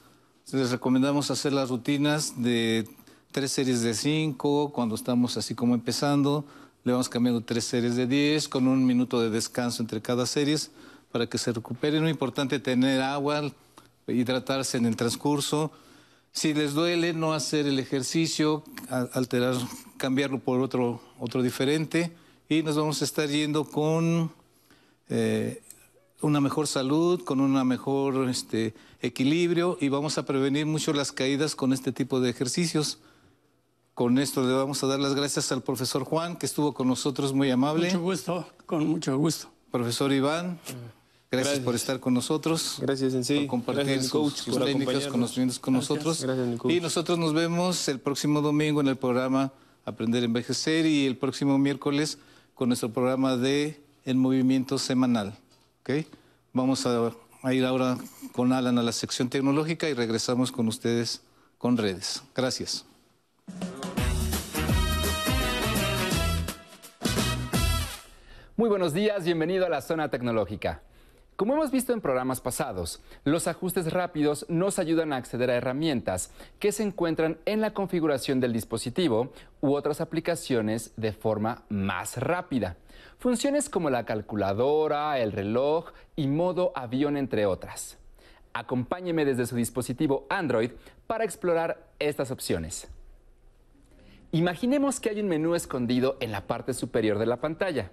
Les 0.51 0.71
recomendamos 0.71 1.31
hacer 1.31 1.53
las 1.53 1.69
rutinas 1.69 2.41
de 2.41 2.87
tres 3.31 3.51
series 3.51 3.81
de 3.81 3.93
cinco, 3.93 4.71
cuando 4.73 4.95
estamos 4.95 5.37
así 5.37 5.55
como 5.55 5.73
empezando. 5.73 6.45
Le 6.83 6.91
vamos 6.91 7.09
cambiando 7.09 7.41
tres 7.41 7.63
series 7.63 7.95
de 7.95 8.07
diez, 8.07 8.49
con 8.49 8.67
un 8.67 8.85
minuto 8.85 9.21
de 9.21 9.29
descanso 9.29 9.81
entre 9.81 10.01
cada 10.01 10.25
serie 10.25 10.57
para 11.11 11.27
que 11.27 11.37
se 11.37 11.53
recupere. 11.53 11.99
Muy 12.01 12.09
importante 12.09 12.59
tener 12.59 13.01
agua, 13.01 13.51
hidratarse 14.07 14.77
en 14.77 14.85
el 14.85 14.95
transcurso. 14.95 15.71
Si 16.31 16.53
les 16.53 16.73
duele, 16.73 17.13
no 17.13 17.33
hacer 17.33 17.67
el 17.67 17.79
ejercicio, 17.79 18.63
alterar, 19.13 19.55
cambiarlo 19.97 20.39
por 20.39 20.59
otro, 20.61 21.01
otro 21.19 21.41
diferente. 21.41 22.15
Y 22.49 22.63
nos 22.63 22.75
vamos 22.75 23.01
a 23.01 23.05
estar 23.05 23.29
yendo 23.29 23.65
con 23.65 24.31
eh, 25.09 25.61
una 26.21 26.41
mejor 26.41 26.67
salud, 26.67 27.23
con 27.23 27.39
un 27.39 27.67
mejor 27.67 28.29
este, 28.29 28.73
equilibrio 29.01 29.77
y 29.79 29.89
vamos 29.89 30.17
a 30.17 30.25
prevenir 30.25 30.65
mucho 30.65 30.93
las 30.93 31.11
caídas 31.11 31.55
con 31.55 31.73
este 31.73 31.91
tipo 31.91 32.19
de 32.19 32.29
ejercicios. 32.29 32.99
Con 33.93 34.17
esto 34.17 34.41
le 34.41 34.53
vamos 34.53 34.83
a 34.83 34.87
dar 34.87 34.99
las 34.99 35.13
gracias 35.13 35.51
al 35.51 35.61
profesor 35.61 36.03
Juan, 36.03 36.37
que 36.37 36.47
estuvo 36.47 36.73
con 36.73 36.87
nosotros 36.87 37.33
muy 37.33 37.51
amable. 37.51 37.87
Mucho 37.87 38.01
gusto, 38.01 38.47
con 38.65 38.87
mucho 38.87 39.15
gusto. 39.17 39.49
Profesor 39.71 40.11
Iván, 40.11 40.59
gracias, 41.37 41.59
por 41.59 41.75
estar 41.75 41.99
con 41.99 42.13
nosotros. 42.13 42.77
Gracias, 42.79 43.13
en 43.13 43.23
sí. 43.23 43.39
Por 43.39 43.47
compartir 43.47 44.03
sus, 44.03 44.45
técnicas, 44.45 45.07
conocimientos 45.07 45.59
con 45.59 45.73
nosotros. 45.73 46.25
y 46.69 46.79
nosotros 46.79 47.17
nos 47.17 47.33
vemos 47.33 47.87
el 47.87 47.99
próximo 47.99 48.41
domingo 48.41 48.81
en 48.81 48.87
el 48.87 48.95
programa 48.95 49.51
Aprender 49.85 50.23
a 50.23 50.25
Envejecer 50.25 50.85
y 50.85 51.05
el 51.05 51.17
próximo 51.17 51.57
miércoles 51.57 52.17
con 52.53 52.69
nuestro 52.69 52.91
programa 52.91 53.35
de 53.35 53.81
En 54.05 54.17
Movimiento 54.17 54.77
Semanal. 54.77 55.37
¿Okay? 55.81 56.07
Vamos 56.53 56.85
a, 56.85 57.11
a 57.41 57.53
ir 57.53 57.65
ahora 57.65 57.97
con 58.31 58.53
Alan 58.53 58.77
a 58.77 58.83
la 58.83 58.91
sección 58.91 59.29
tecnológica 59.29 59.89
y 59.89 59.93
regresamos 59.93 60.51
con 60.51 60.67
ustedes 60.67 61.21
con 61.57 61.77
redes. 61.77 62.23
Gracias. 62.35 62.85
Muy 68.55 68.69
buenos 68.69 68.93
días, 68.93 69.25
bienvenido 69.25 69.65
a 69.65 69.69
la 69.69 69.81
zona 69.81 70.09
tecnológica. 70.09 70.83
Como 71.43 71.55
hemos 71.55 71.71
visto 71.71 71.91
en 71.91 71.99
programas 71.99 72.39
pasados, 72.39 73.01
los 73.25 73.49
ajustes 73.49 73.91
rápidos 73.91 74.45
nos 74.47 74.79
ayudan 74.79 75.11
a 75.11 75.17
acceder 75.17 75.51
a 75.51 75.55
herramientas 75.55 76.31
que 76.57 76.71
se 76.71 76.83
encuentran 76.83 77.37
en 77.45 77.59
la 77.59 77.73
configuración 77.73 78.39
del 78.39 78.53
dispositivo 78.53 79.33
u 79.59 79.73
otras 79.73 79.99
aplicaciones 79.99 80.93
de 80.95 81.11
forma 81.11 81.63
más 81.67 82.15
rápida. 82.15 82.77
Funciones 83.19 83.67
como 83.67 83.89
la 83.89 84.05
calculadora, 84.05 85.19
el 85.19 85.33
reloj 85.33 85.91
y 86.15 86.27
modo 86.27 86.71
avión, 86.75 87.17
entre 87.17 87.45
otras. 87.45 87.97
Acompáñeme 88.53 89.25
desde 89.25 89.45
su 89.45 89.57
dispositivo 89.57 90.25
Android 90.29 90.71
para 91.07 91.25
explorar 91.25 91.89
estas 91.99 92.31
opciones. 92.31 92.87
Imaginemos 94.31 95.01
que 95.01 95.09
hay 95.09 95.19
un 95.19 95.27
menú 95.27 95.55
escondido 95.55 96.15
en 96.21 96.31
la 96.31 96.47
parte 96.47 96.73
superior 96.73 97.19
de 97.19 97.25
la 97.25 97.41
pantalla. 97.41 97.91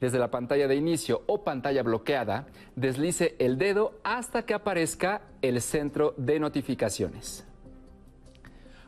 Desde 0.00 0.18
la 0.18 0.30
pantalla 0.30 0.68
de 0.68 0.76
inicio 0.76 1.22
o 1.26 1.44
pantalla 1.44 1.82
bloqueada, 1.82 2.46
deslice 2.76 3.36
el 3.38 3.58
dedo 3.58 4.00
hasta 4.02 4.44
que 4.44 4.54
aparezca 4.54 5.22
el 5.40 5.60
centro 5.60 6.14
de 6.16 6.40
notificaciones. 6.40 7.46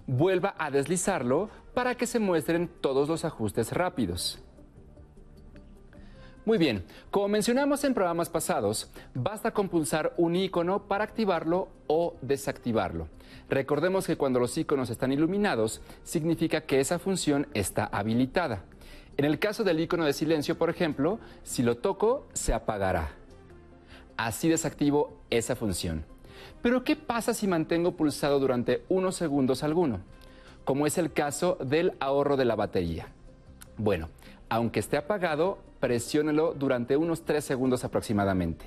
Vuelva 0.07 0.55
a 0.59 0.71
deslizarlo 0.71 1.49
para 1.75 1.95
que 1.95 2.07
se 2.07 2.19
muestren 2.19 2.69
todos 2.81 3.09
los 3.09 3.25
ajustes 3.25 3.73
rápidos. 3.73 4.40
Muy 6.47 6.59
bien, 6.59 6.85
como 7.11 7.27
mencionamos 7.27 7.83
en 7.83 7.92
programas 7.92 8.29
pasados, 8.29 8.88
basta 9.14 9.51
con 9.51 9.69
pulsar 9.69 10.14
un 10.16 10.37
icono 10.37 10.85
para 10.87 11.03
activarlo 11.03 11.71
o 11.88 12.14
desactivarlo. 12.23 13.09
Recordemos 13.49 14.07
que 14.07 14.16
cuando 14.16 14.38
los 14.38 14.57
iconos 14.57 14.88
están 14.90 15.11
iluminados, 15.11 15.81
significa 16.05 16.61
que 16.61 16.79
esa 16.79 17.01
función 17.01 17.49
está 17.53 17.87
habilitada. 17.87 18.62
En 19.16 19.24
el 19.24 19.38
caso 19.38 19.64
del 19.64 19.81
icono 19.81 20.05
de 20.05 20.12
silencio, 20.12 20.59
por 20.59 20.68
ejemplo, 20.68 21.18
si 21.42 21.62
lo 21.62 21.79
toco, 21.79 22.26
se 22.35 22.52
apagará. 22.52 23.11
Así 24.16 24.48
desactivo 24.48 25.16
esa 25.31 25.57
función. 25.57 26.05
Pero 26.61 26.85
¿qué 26.85 26.96
pasa 26.96 27.33
si 27.33 27.46
mantengo 27.46 27.92
pulsado 27.92 28.38
durante 28.38 28.83
unos 28.88 29.16
segundos 29.16 29.62
alguno? 29.62 30.00
Como 30.64 30.87
es 30.87 30.98
el 30.98 31.12
caso 31.12 31.57
del 31.64 31.94
ahorro 31.98 32.37
de 32.37 32.44
la 32.44 32.57
batería. 32.57 33.09
Bueno, 33.79 34.09
aunque 34.48 34.81
esté 34.81 34.96
apagado, 34.96 35.59
presiónelo 35.81 36.52
durante 36.55 36.96
unos 36.96 37.22
3 37.22 37.44
segundos 37.44 37.85
aproximadamente. 37.85 38.66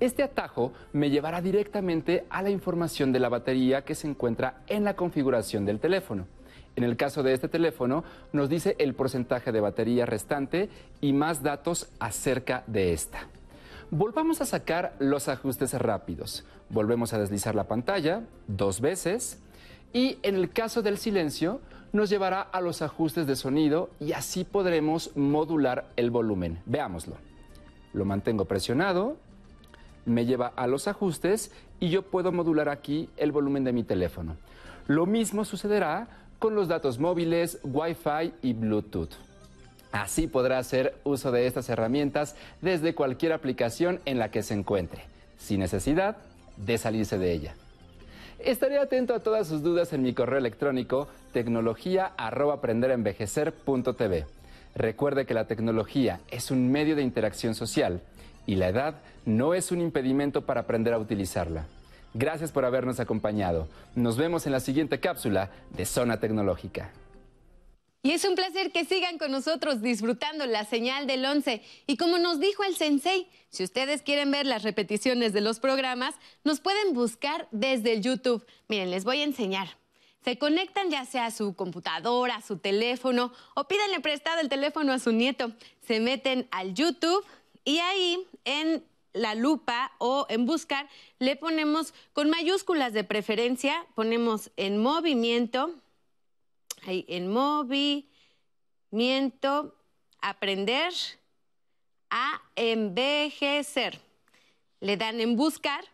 Este 0.00 0.22
atajo 0.22 0.72
me 0.92 1.10
llevará 1.10 1.40
directamente 1.40 2.24
a 2.30 2.42
la 2.42 2.50
información 2.50 3.12
de 3.12 3.20
la 3.20 3.28
batería 3.28 3.84
que 3.84 3.94
se 3.94 4.08
encuentra 4.08 4.62
en 4.66 4.84
la 4.84 4.96
configuración 4.96 5.64
del 5.64 5.78
teléfono. 5.78 6.26
En 6.76 6.84
el 6.84 6.96
caso 6.96 7.22
de 7.22 7.34
este 7.34 7.48
teléfono, 7.48 8.04
nos 8.32 8.48
dice 8.48 8.76
el 8.78 8.94
porcentaje 8.94 9.52
de 9.52 9.60
batería 9.60 10.06
restante 10.06 10.70
y 11.00 11.12
más 11.12 11.42
datos 11.42 11.90
acerca 11.98 12.64
de 12.66 12.92
esta. 12.92 13.26
Volvamos 13.90 14.40
a 14.40 14.46
sacar 14.46 14.94
los 14.98 15.28
ajustes 15.28 15.74
rápidos. 15.74 16.44
Volvemos 16.70 17.12
a 17.12 17.18
deslizar 17.18 17.54
la 17.54 17.68
pantalla 17.68 18.22
dos 18.48 18.80
veces 18.80 19.38
y 19.92 20.18
en 20.22 20.36
el 20.36 20.50
caso 20.50 20.80
del 20.80 20.96
silencio 20.96 21.60
nos 21.92 22.08
llevará 22.08 22.40
a 22.40 22.62
los 22.62 22.80
ajustes 22.80 23.26
de 23.26 23.36
sonido 23.36 23.90
y 24.00 24.12
así 24.12 24.44
podremos 24.44 25.14
modular 25.14 25.90
el 25.96 26.10
volumen. 26.10 26.62
Veámoslo. 26.64 27.16
Lo 27.92 28.06
mantengo 28.06 28.46
presionado, 28.46 29.18
me 30.06 30.24
lleva 30.24 30.52
a 30.56 30.66
los 30.66 30.88
ajustes 30.88 31.52
y 31.78 31.90
yo 31.90 32.02
puedo 32.02 32.32
modular 32.32 32.70
aquí 32.70 33.10
el 33.18 33.30
volumen 33.30 33.64
de 33.64 33.72
mi 33.72 33.84
teléfono. 33.84 34.36
Lo 34.86 35.04
mismo 35.04 35.44
sucederá 35.44 36.08
con 36.42 36.54
los 36.56 36.66
datos 36.66 36.98
móviles, 36.98 37.60
Wi-Fi 37.62 38.32
y 38.42 38.52
Bluetooth. 38.52 39.12
Así 39.92 40.26
podrá 40.26 40.58
hacer 40.58 40.96
uso 41.04 41.30
de 41.30 41.46
estas 41.46 41.68
herramientas 41.68 42.34
desde 42.60 42.96
cualquier 42.96 43.32
aplicación 43.32 44.00
en 44.06 44.18
la 44.18 44.32
que 44.32 44.42
se 44.42 44.54
encuentre, 44.54 45.04
sin 45.38 45.60
necesidad 45.60 46.16
de 46.56 46.78
salirse 46.78 47.16
de 47.16 47.30
ella. 47.30 47.54
Estaré 48.40 48.78
atento 48.78 49.14
a 49.14 49.20
todas 49.20 49.46
sus 49.46 49.62
dudas 49.62 49.92
en 49.92 50.02
mi 50.02 50.14
correo 50.14 50.38
electrónico 50.38 51.06
tecnología@aprenderenvejecer.tv. 51.32 54.26
Recuerde 54.74 55.26
que 55.26 55.34
la 55.34 55.46
tecnología 55.46 56.18
es 56.32 56.50
un 56.50 56.72
medio 56.72 56.96
de 56.96 57.02
interacción 57.02 57.54
social 57.54 58.00
y 58.46 58.56
la 58.56 58.68
edad 58.68 58.96
no 59.26 59.54
es 59.54 59.70
un 59.70 59.80
impedimento 59.80 60.42
para 60.42 60.62
aprender 60.62 60.92
a 60.92 60.98
utilizarla. 60.98 61.66
Gracias 62.14 62.52
por 62.52 62.64
habernos 62.64 63.00
acompañado. 63.00 63.68
Nos 63.94 64.16
vemos 64.16 64.46
en 64.46 64.52
la 64.52 64.60
siguiente 64.60 65.00
cápsula 65.00 65.50
de 65.70 65.86
Zona 65.86 66.20
Tecnológica. 66.20 66.92
Y 68.04 68.10
es 68.10 68.24
un 68.24 68.34
placer 68.34 68.72
que 68.72 68.84
sigan 68.84 69.16
con 69.16 69.30
nosotros 69.30 69.80
disfrutando 69.80 70.44
la 70.46 70.64
señal 70.64 71.06
del 71.06 71.24
11. 71.24 71.62
Y 71.86 71.96
como 71.96 72.18
nos 72.18 72.40
dijo 72.40 72.64
el 72.64 72.74
sensei, 72.74 73.28
si 73.48 73.62
ustedes 73.62 74.02
quieren 74.02 74.30
ver 74.30 74.44
las 74.44 74.64
repeticiones 74.64 75.32
de 75.32 75.40
los 75.40 75.60
programas, 75.60 76.14
nos 76.42 76.58
pueden 76.58 76.94
buscar 76.94 77.46
desde 77.52 77.92
el 77.92 78.02
YouTube. 78.02 78.44
Miren, 78.68 78.90
les 78.90 79.04
voy 79.04 79.20
a 79.20 79.24
enseñar. 79.24 79.68
Se 80.24 80.36
conectan 80.36 80.90
ya 80.90 81.04
sea 81.04 81.26
a 81.26 81.30
su 81.30 81.54
computadora, 81.54 82.36
a 82.36 82.42
su 82.42 82.58
teléfono 82.58 83.32
o 83.54 83.64
pídanle 83.64 84.00
prestado 84.00 84.40
el 84.40 84.48
teléfono 84.48 84.92
a 84.92 84.98
su 84.98 85.12
nieto. 85.12 85.52
Se 85.86 86.00
meten 86.00 86.48
al 86.50 86.74
YouTube 86.74 87.24
y 87.64 87.78
ahí 87.78 88.18
en 88.44 88.84
la 89.12 89.34
lupa 89.34 89.92
o 89.98 90.26
en 90.28 90.46
buscar, 90.46 90.88
le 91.18 91.36
ponemos 91.36 91.94
con 92.12 92.30
mayúsculas 92.30 92.92
de 92.92 93.04
preferencia, 93.04 93.86
ponemos 93.94 94.50
en 94.56 94.78
movimiento, 94.78 95.74
ahí 96.86 97.04
en 97.08 97.28
movimiento, 97.30 98.08
aprender 100.20 100.92
a 102.10 102.42
envejecer. 102.56 104.00
Le 104.80 104.96
dan 104.96 105.20
en 105.20 105.36
buscar 105.36 105.84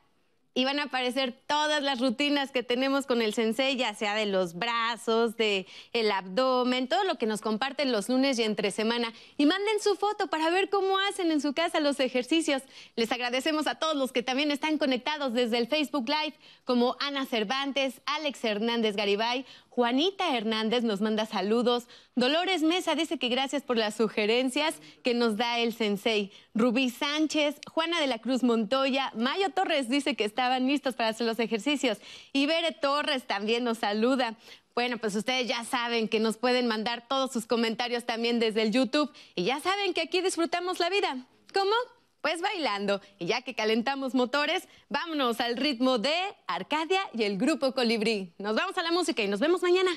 y 0.58 0.64
van 0.64 0.80
a 0.80 0.86
aparecer 0.86 1.40
todas 1.46 1.84
las 1.84 2.00
rutinas 2.00 2.50
que 2.50 2.64
tenemos 2.64 3.06
con 3.06 3.22
el 3.22 3.32
sensei, 3.32 3.76
ya 3.76 3.94
sea 3.94 4.16
de 4.16 4.26
los 4.26 4.54
brazos, 4.54 5.36
de 5.36 5.68
el 5.92 6.10
abdomen, 6.10 6.88
todo 6.88 7.04
lo 7.04 7.16
que 7.16 7.26
nos 7.26 7.40
comparten 7.40 7.92
los 7.92 8.08
lunes 8.08 8.40
y 8.40 8.42
entre 8.42 8.72
semana. 8.72 9.12
Y 9.36 9.46
manden 9.46 9.78
su 9.80 9.94
foto 9.94 10.26
para 10.26 10.50
ver 10.50 10.68
cómo 10.68 10.98
hacen 10.98 11.30
en 11.30 11.40
su 11.40 11.54
casa 11.54 11.78
los 11.78 12.00
ejercicios. 12.00 12.64
Les 12.96 13.12
agradecemos 13.12 13.68
a 13.68 13.76
todos 13.76 13.94
los 13.94 14.10
que 14.10 14.24
también 14.24 14.50
están 14.50 14.78
conectados 14.78 15.32
desde 15.32 15.58
el 15.58 15.68
Facebook 15.68 16.08
Live, 16.08 16.34
como 16.64 16.96
Ana 16.98 17.24
Cervantes, 17.24 18.00
Alex 18.06 18.42
Hernández 18.42 18.96
Garibay, 18.96 19.46
Juanita 19.78 20.36
Hernández 20.36 20.82
nos 20.82 21.00
manda 21.00 21.24
saludos. 21.24 21.86
Dolores 22.16 22.64
Mesa 22.64 22.96
dice 22.96 23.16
que 23.16 23.28
gracias 23.28 23.62
por 23.62 23.76
las 23.76 23.94
sugerencias 23.94 24.74
que 25.04 25.14
nos 25.14 25.36
da 25.36 25.60
el 25.60 25.72
sensei. 25.72 26.32
Rubí 26.52 26.90
Sánchez, 26.90 27.60
Juana 27.70 28.00
de 28.00 28.08
la 28.08 28.18
Cruz 28.18 28.42
Montoya, 28.42 29.12
Mayo 29.14 29.50
Torres 29.50 29.88
dice 29.88 30.16
que 30.16 30.24
estaban 30.24 30.66
listos 30.66 30.96
para 30.96 31.10
hacer 31.10 31.28
los 31.28 31.38
ejercicios. 31.38 31.98
Y 32.32 32.48
Torres 32.82 33.28
también 33.28 33.62
nos 33.62 33.78
saluda. 33.78 34.34
Bueno, 34.74 34.98
pues 34.98 35.14
ustedes 35.14 35.46
ya 35.46 35.62
saben 35.62 36.08
que 36.08 36.18
nos 36.18 36.38
pueden 36.38 36.66
mandar 36.66 37.06
todos 37.06 37.30
sus 37.30 37.46
comentarios 37.46 38.04
también 38.04 38.40
desde 38.40 38.62
el 38.62 38.72
YouTube. 38.72 39.12
Y 39.36 39.44
ya 39.44 39.60
saben 39.60 39.94
que 39.94 40.00
aquí 40.00 40.20
disfrutamos 40.20 40.80
la 40.80 40.90
vida. 40.90 41.24
¿Cómo? 41.54 41.97
Pues 42.28 42.42
bailando. 42.42 43.00
Y 43.18 43.24
ya 43.24 43.40
que 43.40 43.54
calentamos 43.54 44.14
motores, 44.14 44.68
vámonos 44.90 45.40
al 45.40 45.56
ritmo 45.56 45.96
de 45.96 46.12
Arcadia 46.46 47.00
y 47.14 47.22
el 47.22 47.38
grupo 47.38 47.72
Colibrí. 47.72 48.34
Nos 48.36 48.54
vamos 48.54 48.76
a 48.76 48.82
la 48.82 48.92
música 48.92 49.22
y 49.22 49.28
nos 49.28 49.40
vemos 49.40 49.62
mañana. 49.62 49.92